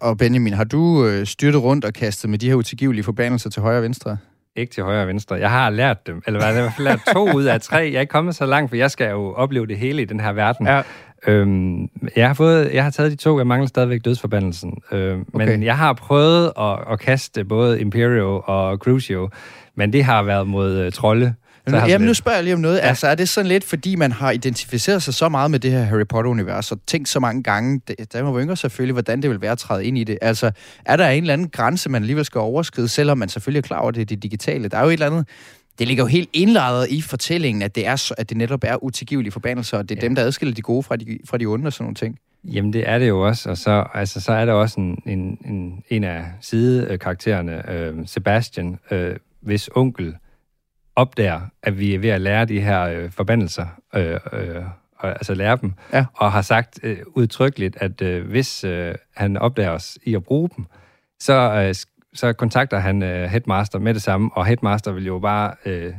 [0.02, 3.62] Og Benjamin, har du øh, styrtet rundt og kastet med de her utilgivelige forbandelser til
[3.62, 4.18] højre og venstre?
[4.56, 5.36] Ikke til højre og venstre.
[5.36, 7.78] Jeg har lært dem, eller jeg har lært to ud af tre.
[7.78, 10.20] Jeg er ikke kommet så langt, for jeg skal jo opleve det hele i den
[10.20, 10.68] her verden.
[10.68, 10.82] Ja.
[11.28, 14.78] Øhm, jeg, har fået, jeg har taget de to, jeg mangler stadigvæk dødsforbandelsen.
[14.92, 15.48] Øhm, Okay.
[15.48, 19.30] Men jeg har prøvet at, at kaste både Imperio og Crucio,
[19.76, 21.34] men det har været mod uh, trolde.
[21.68, 22.78] Jamen, sådan nu spørger jeg lige om noget.
[22.78, 22.82] Ja.
[22.82, 25.84] Altså, er det sådan lidt, fordi man har identificeret sig så meget med det her
[25.84, 27.82] Harry Potter-univers, og tænkt så mange gange,
[28.14, 30.18] man var yngre selvfølgelig, hvordan det vil være at træde ind i det?
[30.22, 30.52] Altså,
[30.86, 33.80] er der en eller anden grænse, man alligevel skal overskride, selvom man selvfølgelig er klar
[33.80, 34.68] over, det det digitale?
[34.68, 35.28] Der er jo et eller andet...
[35.80, 39.32] Det ligger jo helt indlejret i fortællingen, at det, er at det netop er utilgivelige
[39.32, 40.08] forbandelser, og det er ja.
[40.08, 42.18] dem, der adskiller de gode fra de, fra de onde og sådan nogle ting.
[42.44, 45.38] Jamen, det er det jo også, og så, altså, så er der også en, en,
[45.46, 50.16] en, en af sidekaraktererne, øh, Sebastian, øh, hvis onkel
[51.02, 54.64] opdager, at vi er ved at lære de her øh, forbandelser, øh, øh,
[54.98, 56.06] og, altså lære dem, ja.
[56.14, 60.50] og har sagt øh, udtrykkeligt, at øh, hvis øh, han opdager os i at bruge
[60.58, 60.66] dem,
[61.20, 61.76] så, øh,
[62.14, 65.94] så kontakter han øh, headmaster med det samme, og headmaster vil jo bare øh,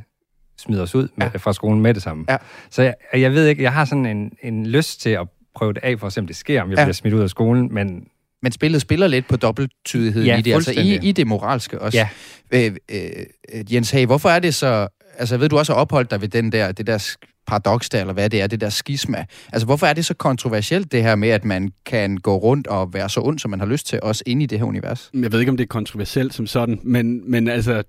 [0.59, 1.39] smide os ud med, ja.
[1.39, 2.25] fra skolen med det samme.
[2.29, 2.37] Ja.
[2.71, 5.85] Så jeg, jeg ved ikke, jeg har sådan en, en lyst til at prøve det
[5.85, 6.85] af, for at se, om det sker, om jeg ja.
[6.85, 8.07] bliver smidt ud af skolen, men
[8.43, 11.99] Men spillet spiller lidt på dobbelttydighed Ja, i det, altså i, i det moralske også.
[11.99, 12.09] Ja.
[12.53, 14.89] Øh, øh, Jens Hag, hvorfor er det så...
[15.19, 18.01] Altså, jeg ved, du også har opholdt dig ved den der, det der paradoks der,
[18.01, 19.25] eller hvad det er, det der skisma.
[19.53, 22.95] Altså, hvorfor er det så kontroversielt, det her med, at man kan gå rundt og
[22.95, 25.11] være så ond, som man har lyst til, også inde i det her univers?
[25.15, 27.83] Jeg ved ikke, om det er kontroversielt som sådan, men, men altså,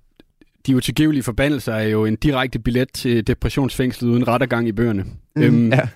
[0.67, 5.05] de utilgivelige forbandelser er jo en direkte billet til depressionsfængslet uden rettergang i bøgerne.
[5.35, 5.87] Mm, ja.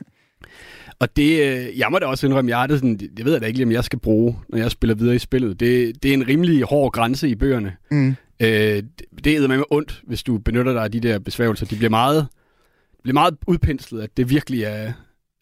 [1.00, 3.42] Og det, øh, jeg må da også indrømme, jeg har det sådan, det ved jeg
[3.42, 5.60] da ikke, om jeg skal bruge, når jeg spiller videre i spillet.
[5.60, 7.74] Det, det er en rimelig hård grænse i bøgerne.
[7.92, 8.16] Mm.
[8.40, 8.84] Øh, det,
[9.24, 11.66] det er med ondt, hvis du benytter dig af de der besværgelser.
[11.66, 12.28] De bliver meget,
[13.04, 14.94] bliver meget udpenslet, at det virkelig er,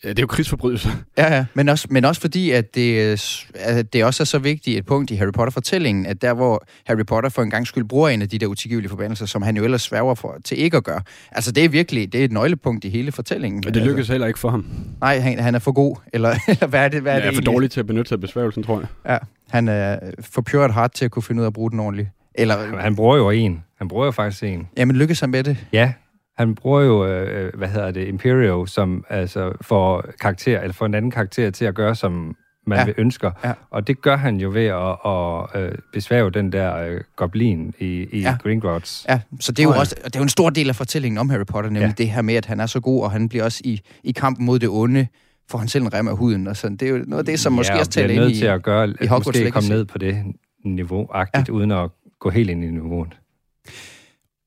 [0.03, 0.89] Ja, det er jo krigsforbrydelser.
[1.17, 1.45] Ja, ja.
[1.53, 5.11] Men også, men også fordi, at det, at det også er så vigtigt et punkt
[5.11, 8.29] i Harry Potter-fortællingen, at der, hvor Harry Potter for en gang skyld bruger en af
[8.29, 11.01] de der utilgivelige forbandelser, som han jo ellers sværger for, til ikke at gøre.
[11.31, 13.61] Altså, det er virkelig det er et nøglepunkt i hele fortællingen.
[13.65, 14.13] Men det lykkes altså.
[14.13, 14.65] heller ikke for ham.
[15.01, 17.01] Nej, han, han er for god, eller, eller hvad er det?
[17.01, 18.87] Hvad er ja, det er for dårlig til at benytte sig af besværgelsen, tror jeg.
[19.11, 19.17] Ja,
[19.49, 22.09] han er for pure heart til at kunne finde ud af at bruge den ordentligt.
[22.35, 23.63] Eller, han bruger jo en.
[23.77, 24.67] Han bruger jo faktisk en.
[24.77, 25.57] Jamen, lykkes han med det?
[25.73, 25.93] Ja,
[26.37, 30.93] han bruger jo, øh, hvad hedder det, Imperio, som altså får karakter, eller får en
[30.93, 32.35] anden karakter til at gøre, som
[32.67, 32.85] man Ja.
[32.85, 33.31] vil ønsker.
[33.43, 33.53] Ja.
[33.71, 37.85] Og det gør han jo ved at, at øh, besværge den der øh, goblin i,
[37.85, 38.29] i Ja.
[38.29, 38.37] ja.
[38.43, 39.05] Gringotts.
[39.09, 39.79] Ja, så det er jo Tror jeg.
[39.79, 41.87] også det er jo en stor del af fortællingen om Harry Potter, nemlig ja.
[41.87, 41.93] Ja.
[41.97, 44.45] det her med, at han er så god, og han bliver også i, i kampen
[44.45, 45.07] mod det onde,
[45.51, 46.77] får han selv en rem af huden, og sådan.
[46.77, 48.45] Det er jo noget af det, som måske ja, også taler bliver ind i, til
[48.45, 50.23] at gøre, i Hogwarts måske komme ned på det
[50.65, 51.53] niveau-agtigt, ja.
[51.53, 53.17] uden at gå helt ind i niveauet.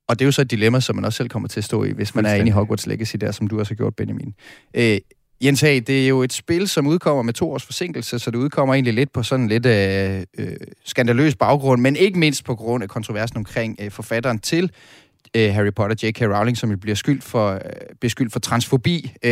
[0.09, 1.85] Og det er jo så et dilemma, som man også selv kommer til at stå
[1.85, 2.51] i, hvis man er inde i.
[2.51, 4.35] Hogwarts Legacy, der som du også har gjort, Benjamin.
[4.75, 4.99] Øh,
[5.44, 8.38] Jens Hag, det er jo et spil, som udkommer med to års forsinkelse, så det
[8.38, 12.83] udkommer egentlig lidt på sådan lidt øh, øh, skandaløs baggrund, men ikke mindst på grund
[12.83, 14.71] af kontroversen omkring øh, forfatteren til
[15.37, 16.23] øh, Harry Potter, J.K.
[16.23, 17.61] Rowling, som jo bliver skyldt for, øh,
[18.01, 19.31] beskyldt for transfobi øh,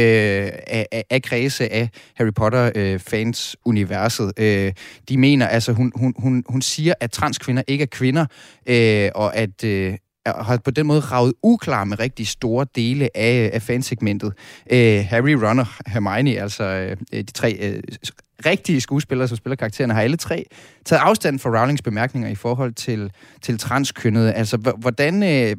[0.66, 4.32] af, af, af kredse af Harry Potter-fans-universet.
[4.38, 4.72] Øh,
[5.08, 8.26] de mener, altså hun, hun, hun, hun siger, at transkvinder ikke er kvinder,
[8.66, 9.64] øh, og at...
[9.64, 9.94] Øh,
[10.26, 14.32] har på den måde ravet uklar med rigtig store dele af, af fansegmentet.
[14.72, 17.82] Øh, Harry, Ron og Hermione, altså øh, de tre øh,
[18.46, 20.44] rigtige skuespillere, som spiller karaktererne, har alle tre
[20.84, 23.12] taget afstand fra Rowlings bemærkninger i forhold til,
[23.42, 24.32] til transkønnede.
[24.32, 25.56] Altså, hvordan, øh,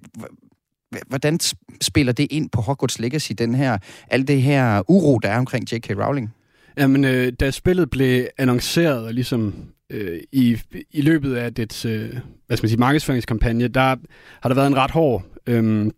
[1.08, 1.39] hvordan
[1.82, 3.77] spiller det ind på Hogwarts Legacy, den her,
[4.10, 5.89] alt det her uro, der er omkring J.K.
[5.89, 6.34] Rowling?
[6.77, 9.53] Jamen, øh, da spillet blev annonceret, og ligesom
[9.91, 10.58] øh, i,
[10.91, 12.10] i løbet af dets øh,
[12.47, 13.95] hvad skal man sige, markedsføringskampagne, der
[14.41, 15.91] har der været en ret hård øh,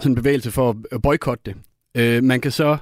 [0.00, 1.54] sådan bevægelse for at- boykotte det.
[1.96, 2.76] Øh, man kan så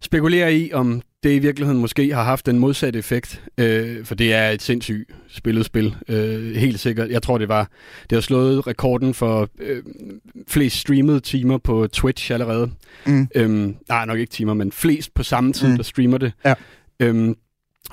[0.00, 4.32] spekulere i, om det i virkeligheden måske har haft den modsatte effekt, øh, for det
[4.34, 7.10] er et sindssygt spillet spil, øh, helt sikkert.
[7.10, 7.70] Jeg tror, det var
[8.10, 9.82] det har slået rekorden for øh,
[10.48, 12.70] flest streamede timer på Twitch allerede.
[13.06, 13.28] Mm.
[13.34, 15.76] Øhm, nej, nok ikke timer, men flest på samme tid, mm.
[15.76, 16.32] der streamer det.
[16.44, 16.54] Ja.
[17.00, 17.34] Øhm,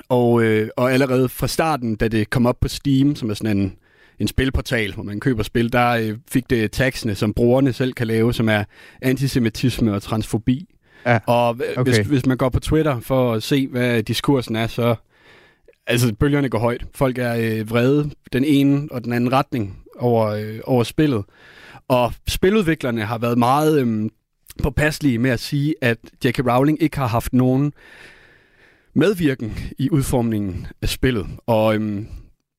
[0.08, 3.58] og, øh, og allerede fra starten, da det kom op på Steam, som er sådan
[3.58, 3.76] en,
[4.18, 8.06] en spilportal, hvor man køber spil, der øh, fik det tagsene, som brugerne selv kan
[8.06, 8.64] lave, som er
[9.02, 10.74] antisemitisme og transfobi.
[11.06, 11.18] Ja.
[11.26, 11.82] Og Okay.
[11.82, 14.94] hvis, hvis man går på Twitter for at se, hvad diskursen er, så...
[15.86, 16.86] Altså, bølgerne går højt.
[16.94, 21.24] Folk er øh, vrede den ene og den anden retning over, øh, over spillet.
[21.88, 24.10] Og spiludviklerne har været meget øh,
[24.62, 26.38] påpasselige med at sige, at J.K.
[26.38, 27.72] Rowling ikke har haft nogen
[28.96, 31.26] medvirken i udformningen af spillet.
[31.46, 32.06] Og øhm,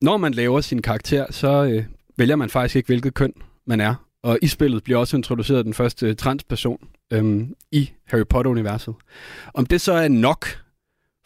[0.02, 1.84] når man laver sin karakter, så øh,
[2.16, 3.32] vælger man faktisk ikke, hvilket køn
[3.66, 3.94] man er.
[4.22, 6.78] Og i spillet bliver også introduceret den første transperson
[7.12, 8.94] øhm, i Harry Potter-universet.
[9.54, 10.46] Om det så er nok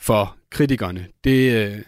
[0.00, 1.78] for kritikerne, det, øh,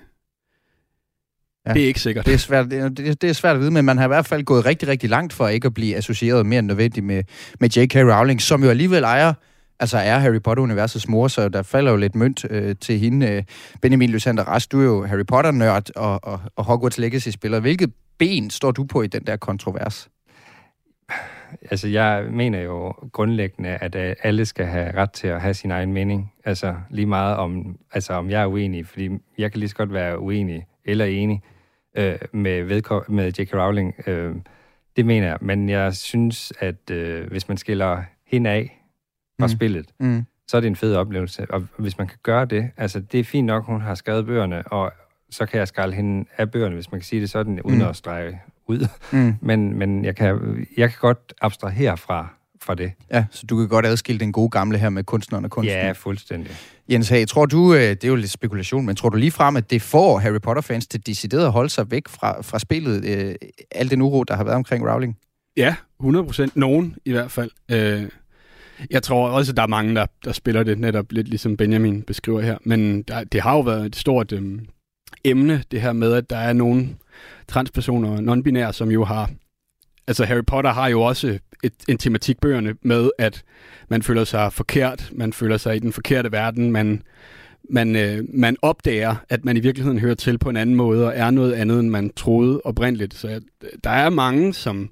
[1.66, 1.72] Ja.
[1.72, 2.26] det er ikke sikkert.
[2.26, 4.44] Det er, svært, det, det er svært at vide, men man har i hvert fald
[4.44, 7.22] gået rigtig, rigtig langt for ikke at blive associeret mere end nødvendigt med,
[7.60, 7.94] med J.K.
[7.96, 9.34] Rowling, som jo alligevel ejer,
[9.80, 13.30] altså er Harry Potter-universets mor, så der falder jo lidt mønt øh, til hende.
[13.30, 13.42] Øh,
[13.82, 17.60] Benjamin Lysander Rast, du er jo Harry Potter-nørd og, og, og Hogwarts Legacy-spiller.
[17.60, 20.08] Hvilket ben står du på i den der kontrovers?
[21.70, 25.70] Altså, jeg mener jo grundlæggende, at øh, alle skal have ret til at have sin
[25.70, 26.32] egen mening.
[26.44, 29.08] Altså, lige meget om, altså, om jeg er uenig, fordi
[29.38, 31.42] jeg kan lige så godt være uenig eller enig
[31.96, 33.54] øh, med, vedko- med J.K.
[33.54, 33.94] Rowling.
[34.06, 34.34] Øh,
[34.96, 38.84] det mener jeg, men jeg synes, at øh, hvis man skiller hende af
[39.40, 39.53] fra Mm.
[39.53, 40.25] spillet, Mm.
[40.49, 41.47] så er det en fed oplevelse.
[41.51, 44.62] Og hvis man kan gøre det, altså det er fint nok, hun har skrevet bøgerne,
[44.68, 44.92] og
[45.31, 47.85] så kan jeg skralde hende af bøgerne, hvis man kan sige det sådan, uden Mm.
[47.85, 48.88] at strege ud.
[49.12, 49.35] Mm.
[49.49, 52.29] Men, men jeg, kan, jeg kan godt abstrahere fra,
[52.62, 52.92] fra det.
[53.12, 55.77] Ja, så du kan godt adskille den gode gamle her med kunstneren og kunsten.
[55.77, 56.51] Ja, fuldstændig.
[56.90, 59.57] Jens Hag, tror du, øh, det er jo lidt spekulation, men tror du lige frem,
[59.57, 63.35] at det får Harry Potter-fans til decideret at holde sig væk fra, fra spillet, øh,
[63.70, 65.16] al den uro, der har været omkring Rowling?
[65.57, 66.57] Ja, 100 procent.
[66.57, 67.51] Nogen i hvert fald.
[67.70, 68.09] Øh,
[68.90, 72.02] jeg tror også, at der er mange, der, der spiller det netop lidt ligesom Benjamin
[72.02, 72.58] beskriver her.
[72.64, 74.58] Men der, det har jo været et stort øh,
[75.24, 76.88] emne, det her med, at der er nogle
[77.48, 79.30] transpersoner, non-binære, som jo har...
[80.06, 83.42] Altså Harry Potter har jo også et, en tematik bøgerne med, at
[83.88, 87.02] man føler sig forkert, man føler sig i den forkerte verden, man,
[87.70, 91.12] man, øh, man opdager, at man i virkeligheden hører til på en anden måde, og
[91.16, 93.14] er noget andet, end man troede oprindeligt.
[93.14, 93.40] Så
[93.84, 94.90] der er mange, som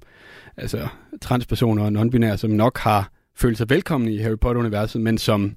[0.57, 0.87] altså
[1.21, 5.55] transpersoner og non-binære, som nok har følt sig velkomne i Harry Potter-universet, men som,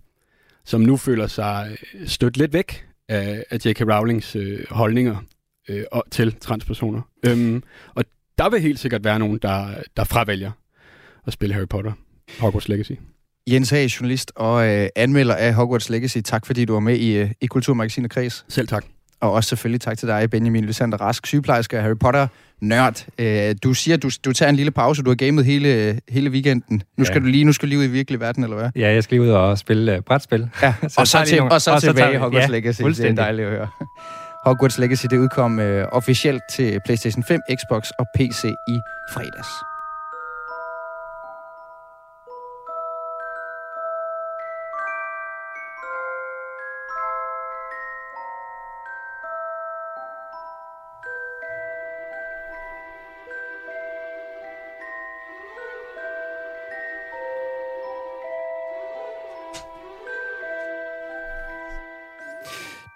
[0.65, 3.81] som nu føler sig stødt lidt væk af, af J.K.
[3.81, 5.17] Rowlings øh, holdninger
[5.69, 7.03] øh, og, til transpersoner.
[7.27, 7.63] Øhm,
[7.95, 8.05] og
[8.39, 10.51] der vil helt sikkert være nogen, der, der fravælger
[11.27, 11.93] at spille Harry Potter,
[12.41, 12.93] Hogwarts Legacy.
[13.51, 16.19] Jens Hage, journalist og øh, anmelder af Hogwarts Legacy.
[16.25, 18.45] Tak fordi du var med i, øh, i Kulturmagasinet Kreds.
[18.49, 18.85] Selv tak.
[19.21, 22.27] Og også selvfølgelig tak til dig, Benjamin Lysander Rask, sygeplejerske og Harry Potter
[22.61, 23.07] nørd.
[23.19, 26.83] Øh, du siger, du, du tager en lille pause, du har gamet hele, hele weekenden.
[26.97, 27.21] Nu skal ja.
[27.21, 28.71] du lige nu skal lige ud i virkelig verden, eller hvad?
[28.77, 30.49] Ja, jeg skal lige ud og spille uh, brætspil.
[30.63, 32.83] Ja, så og, så til, nogle, og så og tilbage i Hogwarts ja, Legacy.
[32.83, 33.69] Det er dejligt at høre.
[34.47, 38.79] Hogwarts Legacy, det udkom øh, officielt til PlayStation 5, Xbox og PC i
[39.13, 39.49] fredags.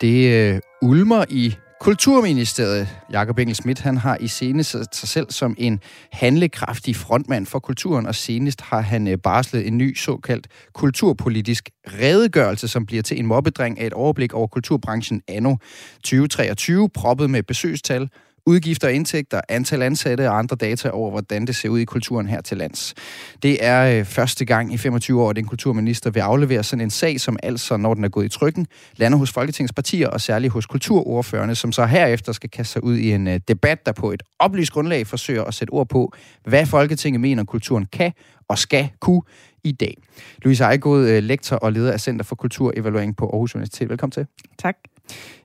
[0.01, 2.89] Det øh, ulmer i Kulturministeriet.
[3.13, 5.81] Jakob Engel Schmidt, han har i scene sig selv som en
[6.13, 12.69] handlekraftig frontmand for kulturen, og senest har han øh, barslet en ny såkaldt kulturpolitisk redegørelse,
[12.69, 15.57] som bliver til en mobbedring af et overblik over kulturbranchen anno
[15.95, 18.09] 2023, proppet med besøgstal,
[18.47, 22.29] udgifter og indtægter, antal ansatte og andre data over, hvordan det ser ud i kulturen
[22.29, 22.95] her til lands.
[23.43, 26.91] Det er øh, første gang i 25 år, at en kulturminister vil aflevere sådan en
[26.91, 30.53] sag, som altså, når den er gået i trykken, lander hos Folketingets partier og særligt
[30.53, 34.13] hos kulturordførerne, som så herefter skal kaste sig ud i en øh, debat, der på
[34.13, 36.13] et oplyst grundlag forsøger at sætte ord på,
[36.45, 38.13] hvad Folketinget mener, kulturen kan
[38.49, 39.23] og skal kunne
[39.65, 39.95] i dag.
[40.43, 43.89] Louise Ejgod, øh, lektor og leder af Center for Kulturevaluering på Aarhus Universitet.
[43.89, 44.27] Velkommen til.
[44.59, 44.77] Tak.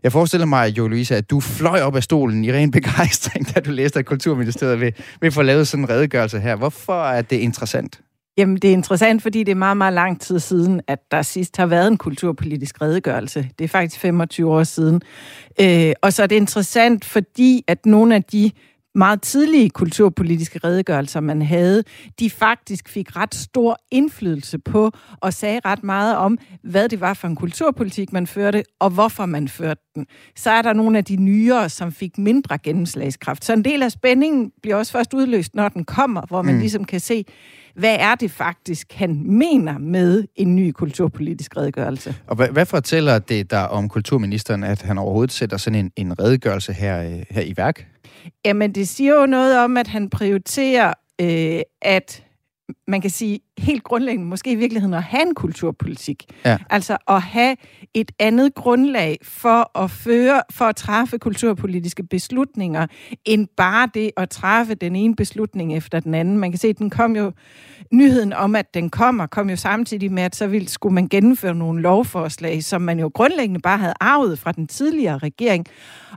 [0.03, 3.59] Jeg forestiller mig, Jo Louise, at du fløj op af stolen i ren begejstring, da
[3.59, 6.55] du læste, at Kulturministeriet vil, vil få lavet sådan en redegørelse her.
[6.55, 7.99] Hvorfor er det interessant?
[8.37, 11.57] Jamen, det er interessant, fordi det er meget, meget lang tid siden, at der sidst
[11.57, 13.49] har været en kulturpolitisk redegørelse.
[13.59, 15.01] Det er faktisk 25 år siden.
[15.61, 18.51] Øh, og så er det interessant, fordi at nogle af de
[18.95, 21.83] meget tidlige kulturpolitiske redegørelser, man havde,
[22.19, 27.13] de faktisk fik ret stor indflydelse på og sagde ret meget om, hvad det var
[27.13, 30.05] for en kulturpolitik, man førte, og hvorfor man førte den.
[30.35, 33.45] Så er der nogle af de nyere, som fik mindre gennemslagskraft.
[33.45, 36.59] Så en del af spændingen bliver også først udløst, når den kommer, hvor man mm.
[36.59, 37.25] ligesom kan se,
[37.75, 42.15] hvad er det faktisk, han mener med en ny kulturpolitisk redegørelse?
[42.27, 46.19] Og hvad, hvad fortæller det der om kulturministeren, at han overhovedet sætter sådan en, en
[46.19, 47.87] redegørelse her, øh, her i værk?
[48.45, 52.23] Jamen, det siger jo noget om, at han prioriterer, øh, at
[52.87, 56.23] man kan sige helt grundlæggende, måske i virkeligheden at have en kulturpolitik.
[56.45, 56.57] Ja.
[56.69, 57.55] Altså at have
[57.93, 62.87] et andet grundlag for at føre, for at træffe kulturpolitiske beslutninger,
[63.25, 66.37] end bare det at træffe den ene beslutning efter den anden.
[66.37, 67.31] Man kan se, at den kom jo,
[67.91, 71.55] nyheden om, at den kommer, kom jo samtidig med, at så ville, skulle man gennemføre
[71.55, 75.65] nogle lovforslag, som man jo grundlæggende bare havde arvet fra den tidligere regering.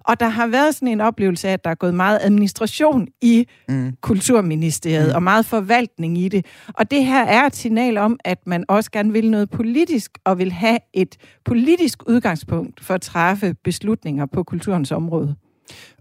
[0.04, 3.46] Og der har været sådan en oplevelse af, at der er gået meget administration i
[3.68, 3.92] mm.
[4.00, 5.14] Kulturministeriet, mm.
[5.14, 6.46] og meget forvaltning i det.
[6.74, 10.38] Og det her er et signal om, at man også gerne vil noget politisk, og
[10.38, 15.34] vil have et politisk udgangspunkt for at træffe beslutninger på kulturens område.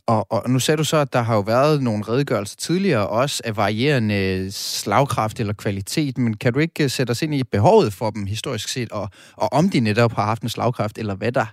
[0.07, 3.41] Og, og nu sagde du så, at der har jo været nogle redegørelser tidligere, også
[3.45, 7.93] af varierende slagkraft eller kvalitet, men kan du ikke øh, sætte os ind i behovet
[7.93, 11.31] for dem historisk set, og, og om de netop har haft en slagkraft, eller hvad
[11.31, 11.45] der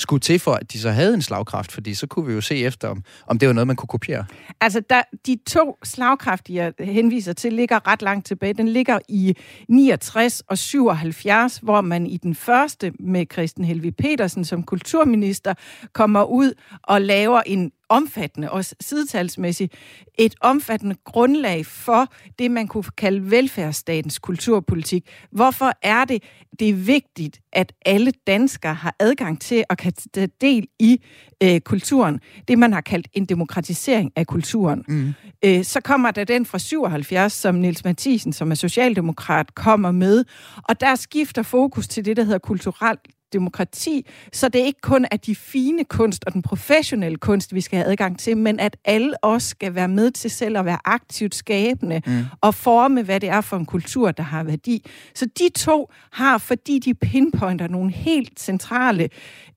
[0.00, 1.72] skulle til for, at de så havde en slagkraft?
[1.72, 4.24] Fordi så kunne vi jo se efter, om, om det var noget, man kunne kopiere.
[4.60, 8.54] Altså, der, de to slagkraft, jeg henviser til, ligger ret langt tilbage.
[8.54, 9.36] Den ligger i
[9.68, 15.54] 69 og 77, hvor man i den første med Kristen Helvi Petersen som kulturminister
[15.92, 19.74] kommer ud og laver en omfattende, også sidetalsmæssigt,
[20.18, 22.06] et omfattende grundlag for
[22.38, 25.08] det, man kunne kalde velfærdsstatens kulturpolitik.
[25.32, 26.22] Hvorfor er det,
[26.58, 31.02] det er vigtigt, at alle danskere har adgang til at kan tage del i
[31.42, 32.20] øh, kulturen?
[32.48, 34.84] Det, man har kaldt en demokratisering af kulturen.
[34.88, 35.12] Mm.
[35.44, 40.24] Øh, så kommer der den fra 77, som Nils Mathisen, som er socialdemokrat, kommer med,
[40.68, 42.96] og der skifter fokus til det, der hedder kulturel
[43.32, 47.78] demokrati, så det ikke kun er de fine kunst og den professionelle kunst, vi skal
[47.78, 51.34] have adgang til, men at alle også skal være med til selv at være aktivt
[51.34, 52.24] skabende mm.
[52.40, 54.86] og forme, hvad det er for en kultur, der har værdi.
[55.14, 59.08] Så de to har, fordi de pinpointer nogle helt centrale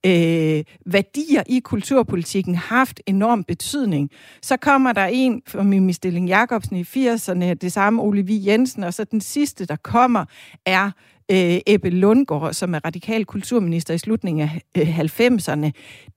[0.06, 4.10] øh, værdier i kulturpolitikken, haft enorm betydning.
[4.42, 8.28] Så kommer der en fra Mimi Stilling Jacobsen i 80'erne, det samme Ole V.
[8.46, 10.24] Jensen, og så den sidste, der kommer,
[10.66, 10.90] er
[11.30, 15.72] øh, Ebbe Lundgaard, som er radikal kulturminister i slutningen af 90'erne, øh,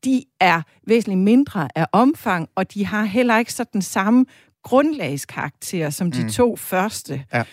[0.05, 4.25] de er væsentligt mindre af omfang, og de har heller ikke sådan samme
[4.63, 6.29] grundlagskarakter som de mm.
[6.29, 7.23] to første.
[7.33, 7.43] Ja.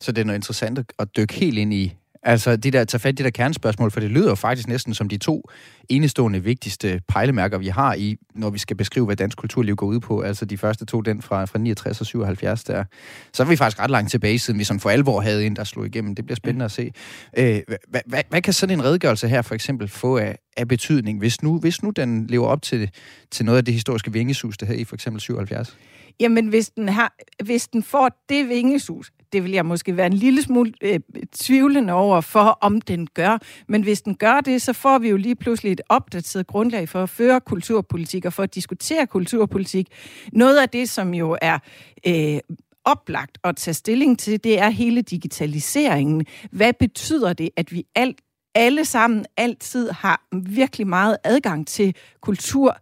[0.00, 1.94] Så det er noget interessant at dykke helt ind i
[2.26, 4.94] Altså, de der, tage fat i de der kernespørgsmål, for det lyder jo faktisk næsten
[4.94, 5.42] som de to
[5.88, 10.00] enestående vigtigste pejlemærker, vi har i, når vi skal beskrive, hvad dansk kulturliv går ud
[10.00, 10.20] på.
[10.20, 12.84] Altså de første to, den fra, fra 69 og 77, der.
[13.32, 15.64] Så er vi faktisk ret langt tilbage, siden vi sådan for alvor havde en, der
[15.64, 16.14] slog igennem.
[16.14, 16.92] Det bliver spændende at se.
[17.38, 21.18] Øh, hvad, hvad, hvad kan sådan en redegørelse her for eksempel få af, af betydning,
[21.18, 22.90] hvis nu, hvis nu den lever op til,
[23.30, 25.76] til noget af det historiske vingesus, der havde i for eksempel 77?
[26.20, 27.14] Jamen, hvis den, har,
[27.44, 31.00] hvis den får det vingesus, det vil jeg måske være en lille smule øh,
[31.32, 33.38] tvivlende over for, om den gør.
[33.68, 37.02] Men hvis den gør det, så får vi jo lige pludselig et opdateret grundlag for
[37.02, 39.88] at føre kulturpolitik og for at diskutere kulturpolitik.
[40.32, 41.58] Noget af det, som jo er
[42.06, 42.38] øh,
[42.84, 46.26] oplagt at tage stilling til, det er hele digitaliseringen.
[46.50, 48.20] Hvad betyder det, at vi alt,
[48.54, 52.76] alle sammen altid har virkelig meget adgang til kultur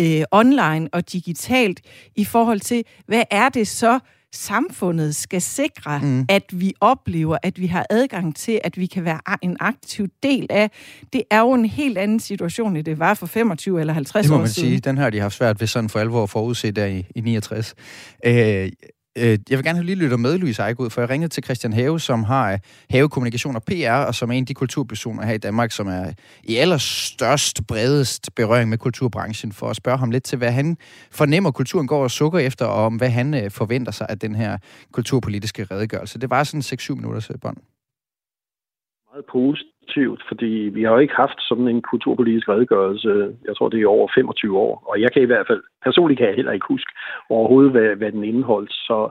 [0.00, 1.80] øh, online og digitalt
[2.16, 3.98] i forhold til, hvad er det så,
[4.36, 6.26] samfundet skal sikre, mm.
[6.28, 10.46] at vi oplever, at vi har adgang til, at vi kan være en aktiv del
[10.50, 10.70] af.
[11.12, 14.22] Det er jo en helt anden situation, end det var for 25 eller 50 år
[14.22, 14.32] siden.
[14.32, 14.80] Det må man sige.
[14.80, 17.74] Den har de haft svært ved sådan for alvor at forudse der i, i 69.
[18.26, 18.68] Øh,
[19.16, 21.72] Øh, jeg vil gerne have lige lytte med, Louise Ejgod, for jeg ringede til Christian
[21.72, 22.58] Have, som har øh,
[22.90, 25.86] Have Kommunikation og PR, og som er en af de kulturpersoner her i Danmark, som
[25.88, 26.12] er
[26.44, 30.76] i allerstørst, bredest berøring med kulturbranchen, for at spørge ham lidt til, hvad han
[31.10, 34.34] fornemmer, kulturen går og sukker efter, og om hvad han øh, forventer sig af den
[34.34, 34.58] her
[34.92, 36.18] kulturpolitiske redegørelse.
[36.18, 37.56] Det var sådan 6-7 minutters øh, bånd.
[39.12, 43.68] Meget positivt positivt, fordi vi har jo ikke haft sådan en kulturpolitisk redegørelse, jeg tror
[43.68, 46.52] det er over 25 år, og jeg kan i hvert fald, personligt kan jeg heller
[46.52, 46.92] ikke huske
[47.30, 49.10] overhovedet, hvad, hvad den indeholdt, så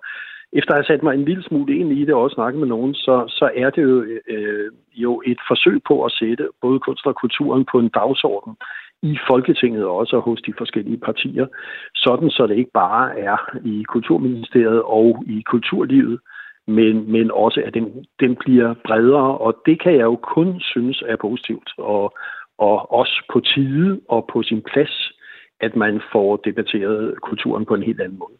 [0.53, 2.67] efter at have sat mig en lille smule ind i det og også snakket med
[2.67, 7.05] nogen, så, så er det jo, øh, jo et forsøg på at sætte både kunst
[7.05, 8.53] og kulturen på en dagsorden
[9.01, 11.47] i Folketinget og også hos de forskellige partier,
[11.95, 16.19] sådan så det ikke bare er i Kulturministeriet og i kulturlivet,
[16.67, 21.03] men, men også at den, den bliver bredere, og det kan jeg jo kun synes
[21.07, 22.13] er positivt, og,
[22.57, 25.11] og også på tide og på sin plads,
[25.59, 28.37] at man får debatteret kulturen på en helt anden måde.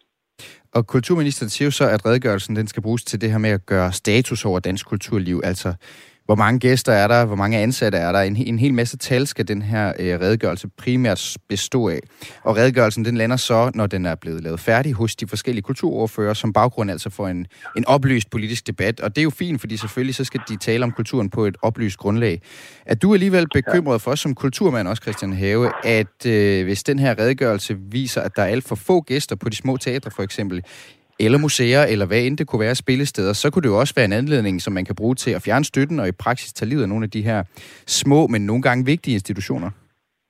[0.73, 3.65] Og kulturministeren siger jo så, at redegørelsen den skal bruges til det her med at
[3.65, 5.73] gøre status over dansk kulturliv, altså
[6.26, 7.26] hvor mange gæster er der?
[7.26, 8.21] Hvor mange ansatte er der?
[8.21, 11.99] En, en hel masse tal skal den her øh, redegørelse primært bestå af.
[12.43, 16.34] Og redegørelsen den lander så, når den er blevet lavet færdig hos de forskellige kulturordfører,
[16.34, 17.47] som baggrund altså for en,
[17.78, 18.99] en oplyst politisk debat.
[18.99, 21.57] Og det er jo fint, fordi selvfølgelig så skal de tale om kulturen på et
[21.61, 22.41] oplyst grundlag.
[22.86, 27.19] Er du alligevel bekymret for, som kulturmand også, Christian Have, at øh, hvis den her
[27.19, 30.63] redegørelse viser, at der er alt for få gæster på de små teatre for eksempel,
[31.20, 34.05] eller museer, eller hvad end det kunne være spillesteder, så kunne det jo også være
[34.05, 36.82] en anledning, som man kan bruge til at fjerne støtten og i praksis tage livet
[36.82, 37.43] af nogle af de her
[37.88, 39.70] små, men nogle gange vigtige institutioner.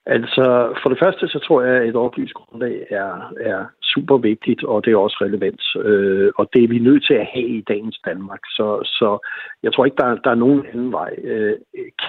[0.06, 0.44] Altså,
[0.82, 4.84] for det første, så tror jeg, at et oplyst grundlag er, er super vigtigt, og
[4.84, 5.62] det er også relevant.
[5.84, 8.40] Øh, og det er vi nødt til at have i dagens Danmark.
[8.56, 9.28] Så, så
[9.62, 11.12] jeg tror ikke, der, der er nogen anden vej.
[11.24, 11.56] Øh,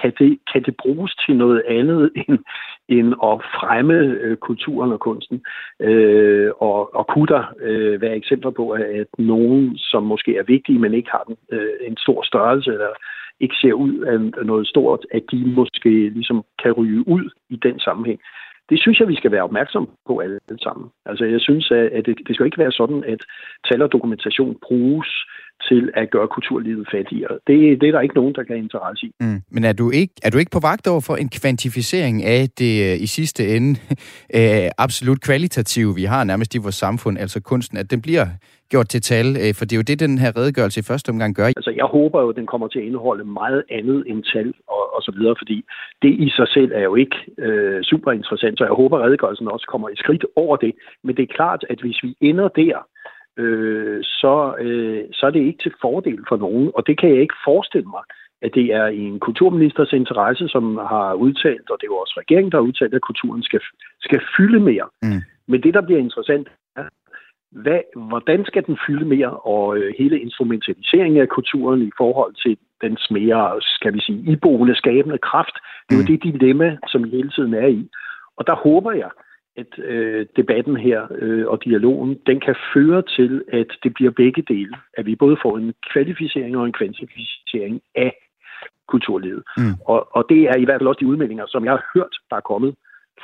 [0.00, 2.38] kan, det, kan det bruges til noget andet end,
[2.88, 5.42] end at fremme øh, kulturen og kunsten?
[5.80, 10.78] Øh, og, og kunne der øh, være eksempler på, at nogen, som måske er vigtige,
[10.78, 12.92] men ikke har den, øh, en stor størrelse eller
[13.40, 17.78] ikke ser ud af noget stort, at de måske ligesom kan ryge ud i den
[17.80, 18.20] sammenhæng.
[18.70, 20.90] Det synes jeg, vi skal være opmærksom på alle sammen.
[21.06, 23.20] Altså, jeg synes, at det, det skal ikke være sådan, at
[23.68, 25.08] tal og dokumentation bruges
[25.68, 27.34] til at gøre kulturlivet fattigere.
[27.46, 29.12] Det, det er der ikke nogen, der kan interesse i.
[29.20, 29.40] Mm.
[29.50, 32.74] Men er du, ikke, er du ikke på vagt over for en kvantificering af det
[32.86, 33.70] øh, i sidste ende
[34.38, 38.26] øh, absolut kvalitative, vi har nærmest i vores samfund, altså kunsten, at den bliver
[38.72, 39.26] gjort til tal?
[39.42, 41.46] Øh, for det er jo det, den her redegørelse i første omgang gør.
[41.46, 44.84] Altså, jeg håber jo, at den kommer til at indeholde meget andet end tal og,
[44.96, 45.64] og så videre, fordi
[46.02, 49.48] det i sig selv er jo ikke øh, super interessant, så jeg håber, at redegørelsen
[49.48, 50.72] også kommer et skridt over det.
[51.04, 52.76] Men det er klart, at hvis vi ender der,
[53.38, 57.20] øh, så, øh, så er det ikke til fordel for nogen, og det kan jeg
[57.20, 58.02] ikke forestille mig,
[58.42, 62.14] at det er i en kulturministers interesse, som har udtalt, og det er jo også
[62.18, 63.60] regeringen, der har udtalt, at kulturen skal,
[64.00, 64.88] skal fylde mere.
[65.02, 65.22] Mm.
[65.46, 66.84] Men det, der bliver interessant, er,
[67.50, 72.58] hvad, hvordan skal den fylde mere, og øh, hele instrumentaliseringen af kulturen i forhold til
[72.82, 75.56] dens mere, skal vi sige, iboende, skabende kraft,
[75.88, 76.12] det er jo mm.
[76.12, 77.88] det dilemma, som vi hele tiden er i.
[78.36, 79.10] Og der håber jeg,
[79.60, 84.42] at øh, debatten her øh, og dialogen, den kan føre til, at det bliver begge
[84.42, 84.74] dele.
[84.98, 88.12] At vi både får en kvalificering og en kvantificering af
[88.88, 89.42] kulturlivet.
[89.56, 89.74] Mm.
[89.92, 92.36] Og, og det er i hvert fald også de udmeldinger, som jeg har hørt, der
[92.36, 92.74] er kommet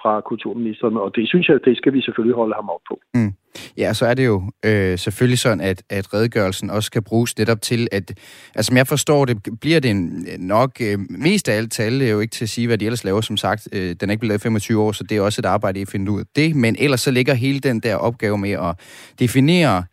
[0.02, 3.00] fra kulturministeren, og det synes jeg, det skal vi selvfølgelig holde ham op på.
[3.14, 3.32] Mm.
[3.78, 7.62] Ja, så er det jo øh, selvfølgelig sådan, at, at redegørelsen også kan bruges netop
[7.62, 8.18] til, at,
[8.54, 12.02] altså som jeg forstår det, bliver det en, øh, nok øh, mest af alt tal,
[12.02, 14.12] er jo ikke til at sige, hvad de ellers laver, som sagt, øh, den er
[14.12, 16.26] ikke blevet lavet 25 år, så det er også et arbejde, I finde ud af
[16.36, 18.74] det, men ellers så ligger hele den der opgave med at
[19.18, 19.84] definere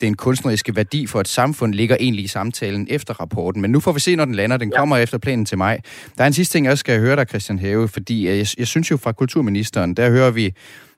[0.00, 3.62] den kunstneriske værdi for et samfund ligger egentlig i samtalen efter rapporten.
[3.62, 4.56] Men nu får vi se, når den lander.
[4.56, 4.78] Den ja.
[4.78, 5.78] kommer efter planen til mig.
[6.18, 8.66] Der er en sidste ting, jeg også skal høre dig, Christian Have, fordi jeg, jeg
[8.66, 10.54] synes jo fra kulturministeren, der hører vi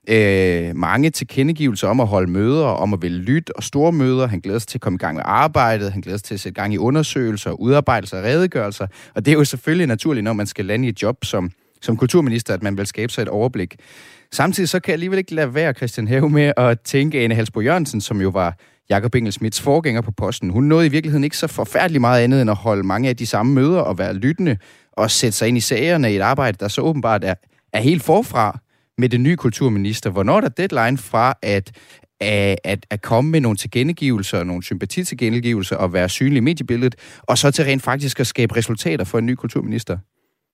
[0.07, 4.27] øh, mange tilkendegivelser om at holde møder, om at ville lytte og store møder.
[4.27, 6.39] Han glæder sig til at komme i gang med arbejdet, han glæder sig til at
[6.39, 8.87] sætte gang i undersøgelser, udarbejdelser og redegørelser.
[9.15, 11.51] Og det er jo selvfølgelig naturligt, når man skal lande i et job som,
[11.81, 13.75] som kulturminister, at man vil skabe sig et overblik.
[14.31, 17.61] Samtidig så kan jeg alligevel ikke lade være, Christian Have, med at tænke Anne Halsbo
[17.61, 18.57] Jørgensen, som jo var
[18.89, 20.49] Jakob Engel Smits forgænger på posten.
[20.49, 23.25] Hun nåede i virkeligheden ikke så forfærdeligt meget andet end at holde mange af de
[23.25, 24.57] samme møder og være lyttende
[24.91, 27.35] og sætte sig ind i sagerne i et arbejde, der så åbenbart er,
[27.73, 28.59] er helt forfra
[28.97, 30.09] med den nye kulturminister.
[30.09, 31.71] Hvornår er der deadline fra at,
[32.63, 37.51] at, at komme med nogle tilkendegivelser, nogle sympatitilkendegivelser og være synlig i mediebilledet, og så
[37.51, 39.97] til rent faktisk at skabe resultater for en ny kulturminister?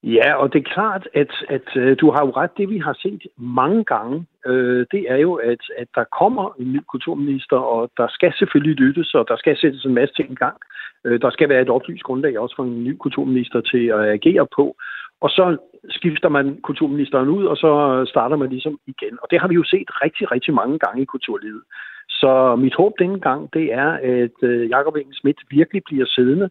[0.02, 2.56] Ja, og det er klart, at, at øh, du har jo ret.
[2.56, 6.72] Det vi har set mange gange, øh, det er jo, at, at der kommer en
[6.72, 10.34] ny kulturminister, og der skal selvfølgelig lyttes, og der skal sættes en masse ting i
[10.34, 10.56] gang.
[11.04, 14.46] Øh, der skal være et oplyst grundlag også for en ny kulturminister til at agere
[14.56, 14.76] på.
[15.20, 15.56] Og så
[15.88, 19.18] skifter man kulturministeren ud, og så starter man ligesom igen.
[19.22, 21.62] Og det har vi jo set rigtig, rigtig mange gange i kulturlivet.
[22.08, 26.50] Så mit håb denne gang, det er, at Jacob Jakob Engel Schmidt virkelig bliver siddende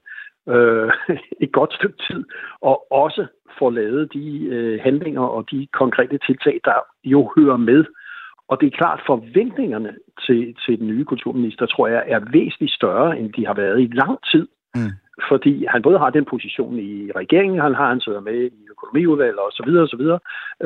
[0.50, 0.92] øh,
[1.44, 2.26] et godt stykke tid,
[2.62, 3.28] og også
[3.60, 7.86] får lavet de øh, handlinger og de konkrete tiltag, der jo hører med.
[8.48, 9.96] Og det er klart, forventningerne
[10.26, 13.90] til, til den nye kulturminister, tror jeg, er væsentligt større, end de har været i
[13.94, 14.48] lang tid.
[14.76, 14.92] Mm
[15.28, 19.40] fordi han både har den position i regeringen, han har han sidder med i økonomiudvalget
[19.40, 20.20] og så videre og så videre.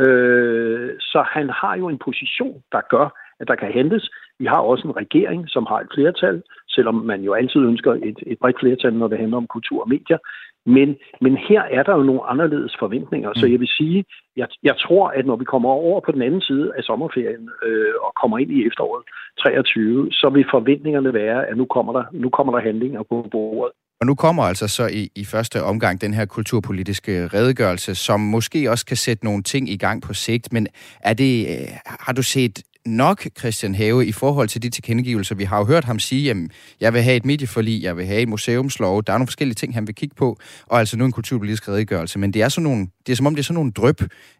[0.03, 3.07] Øh, så han har jo en position, der gør,
[3.39, 4.09] at der kan hentes.
[4.39, 8.19] Vi har også en regering, som har et flertal, selvom man jo altid ønsker et,
[8.27, 10.17] et bredt flertal, når det handler om kultur og medier.
[10.65, 10.89] Men,
[11.21, 13.35] men her er der jo nogle anderledes forventninger, mm.
[13.35, 14.05] så jeg vil sige,
[14.35, 17.93] jeg, jeg tror, at når vi kommer over på den anden side af sommerferien øh,
[18.05, 19.03] og kommer ind i efteråret
[19.39, 23.73] 23, så vil forventningerne være, at nu kommer der, nu kommer der handlinger på bordet.
[24.01, 28.71] Og nu kommer altså så i, i første omgang den her kulturpolitiske redegørelse, som måske
[28.71, 30.53] også kan sætte nogle ting i gang på sigt.
[30.53, 30.67] Men
[31.01, 35.35] er det, øh, har du set nok, Christian Have, i forhold til de tilkendegivelser?
[35.35, 36.37] Vi har jo hørt ham sige, at
[36.81, 39.03] jeg vil have et medieforlig, jeg vil have et museumslov.
[39.03, 40.37] Der er nogle forskellige ting, han vil kigge på,
[40.71, 42.19] og altså nu en kulturpolitisk redegørelse.
[42.19, 43.99] Men det er, sådan nogle, det er som om, det er sådan nogle drøb.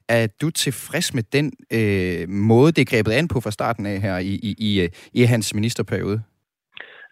[0.10, 4.02] Er du tilfreds med den øh, måde, det er grebet an på fra starten af
[4.02, 6.22] her i, i, i, øh, i hans ministerperiode?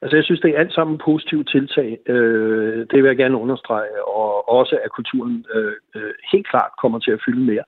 [0.01, 1.89] Altså, jeg synes, det er alt sammen positivt tiltag.
[2.13, 6.99] Øh, det vil jeg gerne understrege, og også at kulturen øh, øh helt klart kommer
[6.99, 7.65] til at fylde mere.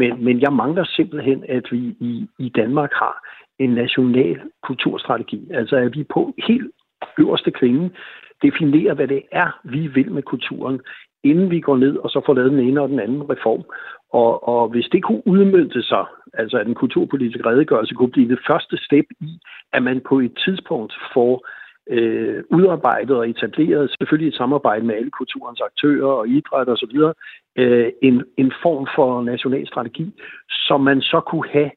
[0.00, 3.14] Men, men jeg mangler simpelthen, at vi i, i Danmark har
[3.58, 5.40] en national kulturstrategi.
[5.50, 6.70] Altså, at vi på helt
[7.18, 7.90] øverste klinge
[8.42, 10.80] definerer, hvad det er, vi vil med kulturen,
[11.24, 13.64] inden vi går ned og så får lavet den ene og den anden reform.
[14.12, 18.40] Og, og hvis det kunne udmønte sig, altså at en kulturpolitisk redegørelse kunne blive det
[18.46, 19.38] første step i,
[19.72, 21.46] at man på et tidspunkt får
[21.90, 26.86] øh, udarbejdet og etableret, selvfølgelig et samarbejde med alle kulturens aktører og idræt og så
[26.92, 27.14] videre,
[27.56, 30.12] øh, en, en form for national strategi,
[30.48, 31.70] som man så kunne have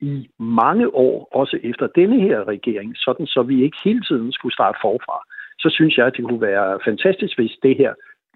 [0.00, 4.54] i mange år, også efter denne her regering, sådan så vi ikke hele tiden skulle
[4.54, 5.18] starte forfra.
[5.58, 7.94] Så synes jeg, at det kunne være fantastisk, hvis det her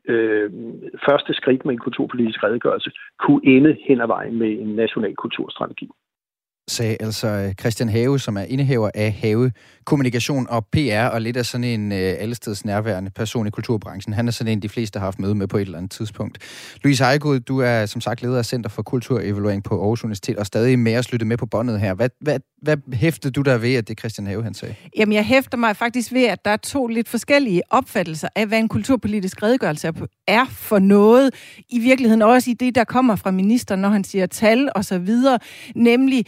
[0.09, 0.51] øh,
[1.07, 5.91] første skridt med en kulturpolitisk redegørelse kunne ende hen ad vejen med en national kulturstrategi
[6.69, 9.53] sagde altså øh, Christian Have, som er indehaver af Have
[9.85, 14.15] Kommunikation og PR, og lidt af sådan en øh, allesteds nærværende person i kulturbranchen.
[14.15, 16.39] Han er sådan en, de fleste har haft møde med på et eller andet tidspunkt.
[16.83, 20.47] Louise Ejegud, du er som sagt leder af Center for Kulturevaluering på Aarhus Universitet, og
[20.47, 21.95] stadig med at lytte med på båndet her.
[21.95, 24.75] Hvad, hvad, hvad hæftede du der ved, at det Christian Have, han sagde?
[24.97, 28.59] Jamen, jeg hæfter mig faktisk ved, at der er to lidt forskellige opfattelser af, hvad
[28.59, 29.93] en kulturpolitisk redegørelse
[30.27, 31.35] er for noget.
[31.69, 34.99] I virkeligheden også i det, der kommer fra ministeren, når han siger tal og så
[34.99, 35.39] videre.
[35.75, 36.25] Nemlig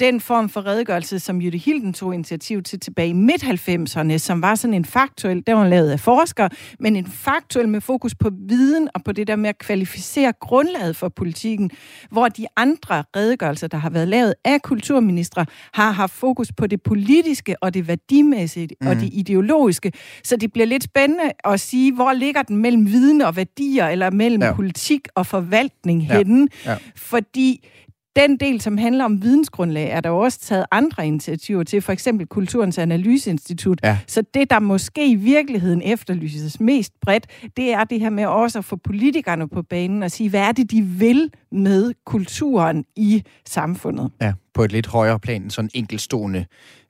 [0.00, 4.54] den form for redegørelse, som Jytte Hilden tog initiativ til tilbage i midt-90'erne, som var
[4.54, 6.48] sådan en faktuel, der var lavet af forskere,
[6.78, 10.96] men en faktuel med fokus på viden og på det der med at kvalificere grundlaget
[10.96, 11.70] for politikken,
[12.10, 16.82] hvor de andre redegørelser, der har været lavet af kulturministre, har haft fokus på det
[16.82, 18.86] politiske og det værdimæssige mm.
[18.86, 19.92] og det ideologiske.
[20.24, 24.10] Så det bliver lidt spændende at sige, hvor ligger den mellem viden og værdier, eller
[24.10, 24.52] mellem ja.
[24.54, 26.16] politik og forvaltning ja.
[26.16, 26.48] henne.
[26.66, 26.76] Ja.
[26.96, 27.68] Fordi
[28.16, 32.26] den del, som handler om vidensgrundlag, er der også taget andre initiativer til, for eksempel
[32.26, 33.80] Kulturens Analyseinstitut.
[33.82, 33.98] Ja.
[34.06, 38.58] Så det, der måske i virkeligheden efterlyses mest bredt, det er det her med også
[38.58, 43.22] at få politikerne på banen og sige, hvad er det, de vil med kulturen i
[43.46, 44.10] samfundet?
[44.20, 46.46] Ja, på et lidt højere plan, sådan enkeltstående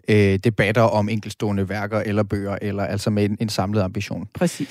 [0.09, 4.29] øh, debatter om enkelstående værker eller bøger, eller altså med en, en samlet ambition.
[4.35, 4.69] Præcis.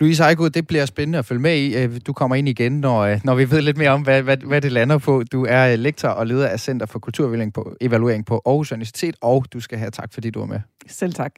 [0.00, 1.76] Louise Ejgaard, det bliver spændende at følge med i.
[1.76, 4.36] Øh, du kommer ind igen, når, øh, når vi ved lidt mere om, hvad, hvad,
[4.36, 5.22] hvad det lander på.
[5.32, 9.16] Du er øh, lektor og leder af Center for Kulturevaluering på, Evaluering på Aarhus Universitet,
[9.20, 10.60] og du skal have tak, fordi du er med.
[10.88, 11.32] Selv tak.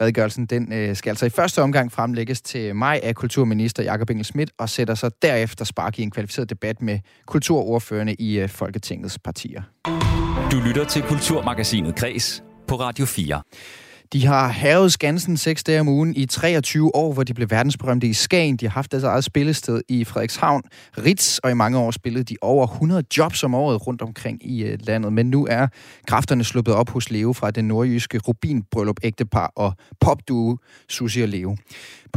[0.00, 4.50] Redegørelsen den skal altså i første omgang fremlægges til mig af kulturminister Jakob Engel Schmidt,
[4.58, 9.62] og sætter sig derefter spark i en kvalificeret debat med kulturordførende i Folketingets partier.
[10.50, 13.42] Du lytter til Kulturmagasinet Kres på Radio 4.
[14.12, 18.06] De har havet Skansen seks dage om ugen i 23 år, hvor de blev verdensberømte
[18.06, 18.56] i Skagen.
[18.56, 20.62] De har haft deres eget spillested i Frederikshavn,
[20.98, 24.64] Ritz, og i mange år spillede de over 100 jobs om året rundt omkring i
[24.64, 25.12] øh, landet.
[25.12, 25.66] Men nu er
[26.06, 30.56] kræfterne sluppet op hos Leo fra den nordjyske rubinbryllup ægtepar og popduo
[30.88, 31.56] Susie og Leo.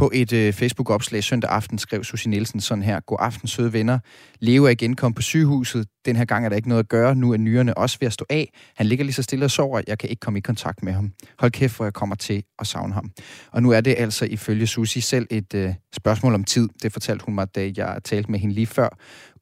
[0.02, 3.00] På et øh, Facebook-opslag søndag aften skrev Susie Nielsen sådan her.
[3.00, 3.98] God aften, søde venner.
[4.40, 5.82] Leo er igen kommet på sygehuset.
[6.06, 7.14] Den her gang er der ikke noget at gøre.
[7.14, 8.44] Nu er nyrerne også ved at stå af.
[8.76, 9.80] Han ligger lige så stille og sover.
[9.86, 11.06] Jeg kan ikke komme i kontakt med ham.
[11.40, 13.06] Hold kæft, hvor jeg kommer til at savne ham.
[13.54, 15.68] Og nu er det altså ifølge Susie selv et øh,
[16.00, 16.68] spørgsmål om tid.
[16.82, 18.88] Det fortalte hun mig, da jeg talte med hende lige før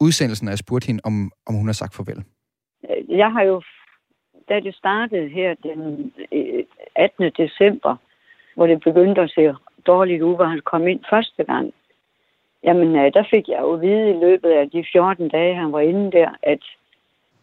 [0.00, 2.20] udsendelsen, og jeg spurgte hende, om, om hun har sagt farvel.
[2.88, 3.62] Øh, jeg har jo,
[4.48, 6.64] da det startede her den øh,
[6.96, 7.32] 18.
[7.42, 7.96] December,
[8.54, 9.42] hvor det begyndte at se
[9.86, 11.72] dårligt ud, hvor han kom ind første gang.
[12.64, 15.72] Jamen, øh, der fik jeg jo at vide i løbet af de 14 dage, han
[15.72, 16.62] var inde der, at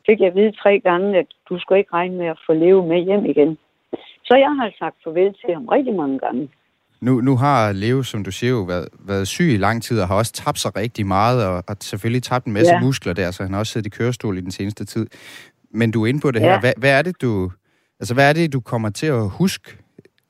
[0.06, 2.88] fik jeg at vide tre gange, at du skulle ikke regne med at få leve
[2.88, 3.58] med hjem igen.
[4.28, 6.50] Så jeg har sagt farvel til ham rigtig mange gange.
[7.02, 10.08] Nu, nu har Leo, som du siger, jo været, været syg i lang tid, og
[10.08, 12.82] har også tabt sig rigtig meget, og, og selvfølgelig tabt en masse ja.
[12.82, 15.08] muskler der, så han har også siddet i kørestol i den seneste tid.
[15.72, 16.52] Men du er inde på det her.
[16.52, 16.60] Ja.
[16.60, 17.52] Hvad, hvad, er det, du,
[18.00, 19.78] altså, hvad er det, du kommer til at huske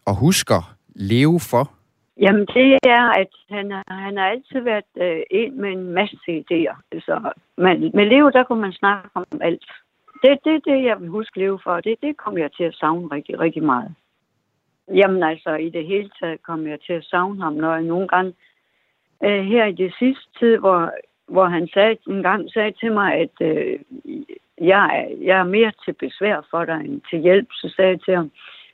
[0.06, 1.72] og husker Leo for?
[2.18, 6.76] Jamen, det er, at han, han har altid været øh, en med en masse idéer.
[6.76, 9.66] Så, altså, man, med Leo, der kunne man snakke om alt.
[10.22, 12.76] Det er det, det, jeg vil huske Leo for, det, det kommer jeg til at
[12.76, 13.96] savne rigtig, rigtig meget.
[14.88, 18.08] Jamen altså, i det hele taget kommer jeg til at savne ham, når jeg nogle
[18.08, 18.34] gange
[19.24, 20.92] øh, her i det sidste tid, hvor,
[21.28, 23.80] hvor han sagde, en gang sagde til mig, at øh,
[24.62, 28.02] jeg, er, jeg er mere til besvær for dig end til hjælp, så sagde jeg
[28.02, 28.32] til ham,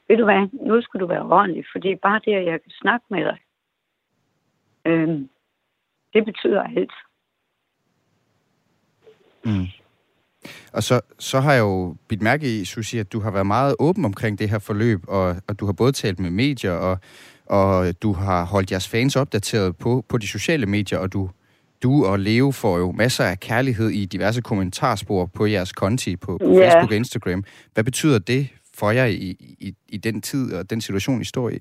[0.10, 3.06] ved du hvad, nu skal du være ordentlig, fordi bare det, at jeg kan snakke
[3.10, 3.38] med dig,
[4.86, 5.20] øh,
[6.14, 6.92] det betyder alt.
[9.46, 9.68] Mm.
[10.74, 13.76] Og så, så har jeg jo bidt mærke i, Susie, at du har været meget
[13.80, 16.98] åben omkring det her forløb, og, og du har både talt med medier, og,
[17.46, 21.30] og du har holdt jeres fans opdateret på, på de sociale medier, og du,
[21.84, 26.38] du og Leo får jo masser af kærlighed i diverse kommentarspor på jeres konti på,
[26.38, 26.72] på yeah.
[26.72, 27.44] Facebook og Instagram.
[27.74, 28.50] Hvad betyder det
[28.80, 31.60] for jer i, i, i den tid og den situation, I står i?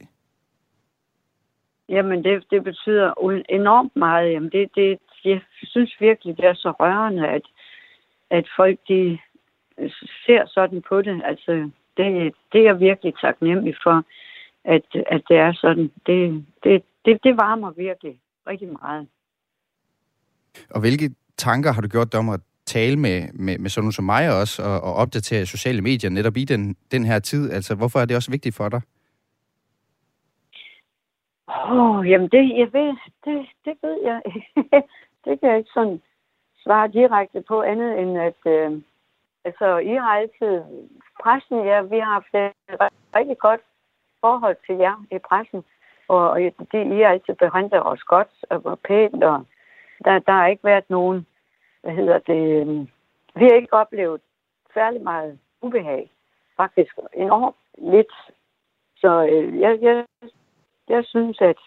[1.89, 3.13] Jamen, det, det betyder
[3.49, 4.33] enormt meget.
[4.33, 7.43] Jamen, det, det, jeg synes virkelig, det er så rørende, at,
[8.31, 9.19] at folk de
[10.27, 11.23] ser sådan på det.
[11.25, 14.05] Altså, det, det er jeg virkelig taknemmelig for,
[14.65, 15.91] at, at det er sådan.
[16.07, 19.09] Det, det, det, det varmer virkelig rigtig meget.
[20.71, 22.41] Og hvilke tanker har du gjort dig om at
[22.77, 26.45] tale med, med, med sådan som mig også, og, og opdatere sociale medier netop i
[26.45, 27.53] den, den her tid?
[27.53, 28.83] Altså, hvorfor er det også vigtigt for dig?
[31.49, 32.91] Åh, oh, jamen det, jeg ved,
[33.25, 34.21] det, det ved jeg
[35.25, 36.01] Det kan jeg ikke sådan
[36.65, 38.71] svare direkte på andet end, at øh,
[39.45, 40.63] altså, I har altid,
[41.23, 42.79] pressen, ja, vi har haft et
[43.17, 43.61] rigtig godt
[44.21, 45.65] forhold til jer i pressen,
[46.09, 46.41] og, og
[46.73, 49.47] de, I har altid behandlet os godt og pænt, og
[50.05, 51.27] der, der har ikke været nogen
[51.83, 52.89] hvad hedder det, øhm,
[53.39, 54.21] vi har ikke oplevet
[54.75, 56.11] særlig meget ubehag.
[56.57, 58.13] Faktisk enormt lidt.
[58.97, 60.05] Så øh, jeg, jeg,
[60.89, 61.61] jeg synes, at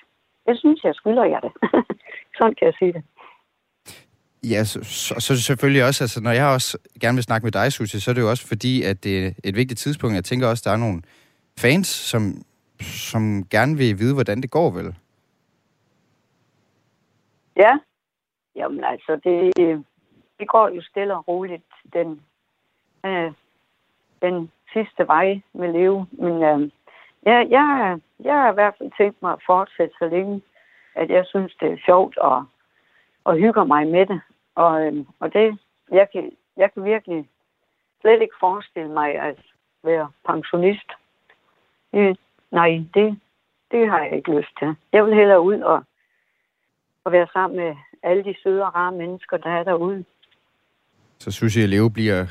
[0.47, 1.51] jeg synes, jeg skylder jer det.
[2.38, 3.03] Sådan kan jeg sige det.
[4.43, 7.74] Ja, så, så, så selvfølgelig også, altså når jeg også gerne vil snakke med dig,
[7.74, 10.16] Susie, så er det jo også fordi, at det er et vigtigt tidspunkt.
[10.16, 11.01] Jeg tænker også, der er nogle
[11.59, 12.22] fans, som,
[12.82, 14.95] som gerne vil vide, hvordan det går, vel?
[17.57, 17.72] Ja,
[18.55, 19.57] jamen altså, det,
[20.42, 22.22] det går jo stille og roligt den,
[23.06, 23.32] øh,
[24.22, 26.08] den sidste vej med leve.
[26.12, 26.70] Men øh,
[27.26, 30.42] ja, jeg, jeg har i hvert fald tænkt mig at fortsætte så længe,
[30.96, 32.46] at jeg synes, det er sjovt og,
[33.24, 34.22] og hygger mig med det.
[34.56, 35.58] Og, øh, og det,
[35.92, 37.30] jeg kan, jeg kan virkelig
[38.02, 39.39] slet ikke forestille mig at
[39.84, 40.92] være pensionist.
[41.94, 42.20] Det,
[42.52, 43.20] nej, det,
[43.72, 44.76] det har jeg ikke lyst til.
[44.94, 45.84] Jeg vil hellere ud og,
[47.04, 50.06] og være sammen med alle de søde og rare mennesker, der er derude.
[51.24, 52.26] Så Susie Leo bliver,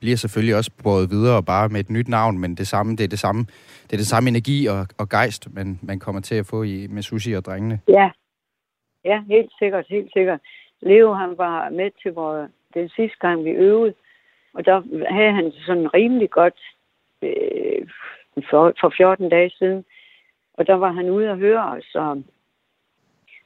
[0.00, 3.08] bliver selvfølgelig også båret videre bare med et nyt navn, men det samme, det er
[3.08, 3.40] det samme,
[3.86, 6.86] det er det samme energi og, og gejst, man, man kommer til at få i,
[6.86, 7.80] med Susie og drengene.
[7.88, 8.10] Ja.
[9.04, 10.40] ja, helt sikkert, helt sikkert.
[10.82, 13.94] Leo han var med til vores, den sidste gang, vi øvede,
[14.54, 14.82] og der
[15.14, 16.60] havde han sådan rimelig godt
[17.22, 17.88] øh,
[18.50, 19.84] for, for 14 dage siden.
[20.54, 22.22] Og der var han ude at høre os, og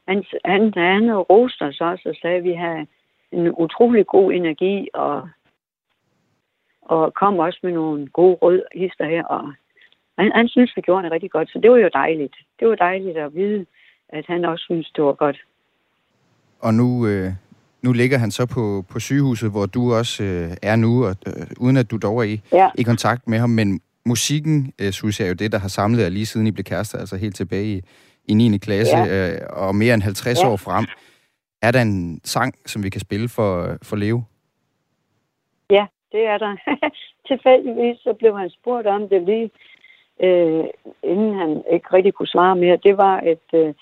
[0.07, 2.87] han, han, han roste os også og sagde, at vi havde
[3.31, 5.29] en utrolig god energi, og,
[6.81, 9.53] og kom også med nogle gode rød hister her, og
[10.17, 12.35] han, han synes, vi gjorde det rigtig godt, så det var jo dejligt.
[12.59, 13.65] Det var dejligt at vide,
[14.09, 15.37] at han også synes, det var godt.
[16.59, 17.31] Og nu, øh,
[17.81, 21.47] nu ligger han så på, på sygehuset, hvor du også øh, er nu, og, øh,
[21.59, 22.69] uden at du dog er i, ja.
[22.77, 23.49] i kontakt med ham.
[23.49, 26.51] Men musikken, øh, synes jeg, er jo det, der har samlet jer lige siden I
[26.51, 27.81] blev kærester, altså helt tilbage i,
[28.27, 28.57] i 9.
[28.57, 29.33] klasse, ja.
[29.33, 30.49] øh, og mere end 50 ja.
[30.49, 30.85] år frem.
[31.65, 34.23] Er der en sang, som vi kan spille for, for Leo?
[35.69, 36.55] Ja, det er der.
[37.27, 39.51] Tilfældigvis så blev han spurgt om det lige,
[40.23, 40.65] øh,
[41.03, 42.77] inden han ikke rigtig kunne svare mere.
[42.83, 43.73] Det var, at øh,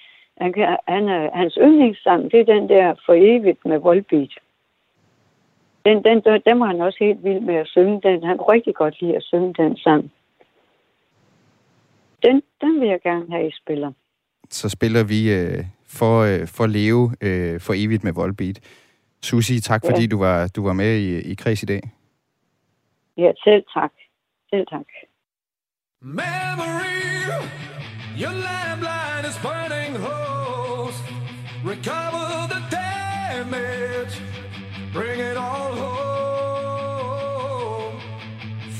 [0.41, 4.34] han, kan, han hans yndlingssang, det er den der For evigt med Volbeat.
[5.86, 8.01] Den, den, den, den var han også helt vild med at synge.
[8.03, 10.11] Den, han kunne rigtig godt lide at synge den sang.
[12.23, 13.91] Den, den vil jeg gerne have, I spiller.
[14.49, 15.63] Så spiller vi øh,
[15.99, 18.59] for, øh, for Leo øh, for evigt med Volbeat.
[19.21, 20.07] Susi, tak fordi ja.
[20.07, 21.81] du var, du var med i, i Kreds i dag.
[23.17, 23.91] Ja, selv tak.
[24.49, 24.85] Selv tak.
[26.01, 27.03] Memory,
[28.21, 30.95] your landline is burning holes.
[31.71, 34.13] Recover the damage,
[34.93, 35.93] bring it all home.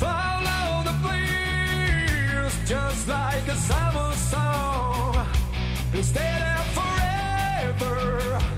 [0.04, 5.16] Follow the bleeds, just like a summer song.
[6.04, 6.73] Stay there
[7.82, 8.53] river.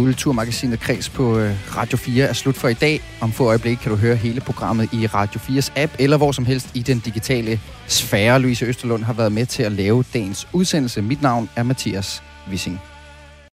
[0.00, 3.00] Kulturmagasinet Kreds på øh, Radio 4 er slut for i dag.
[3.20, 6.44] Om få øjeblik kan du høre hele programmet i Radio 4's app, eller hvor som
[6.44, 8.40] helst i den digitale sfære.
[8.40, 11.02] Louise Østerlund har været med til at lave dagens udsendelse.
[11.02, 12.89] Mit navn er Mathias Wissing.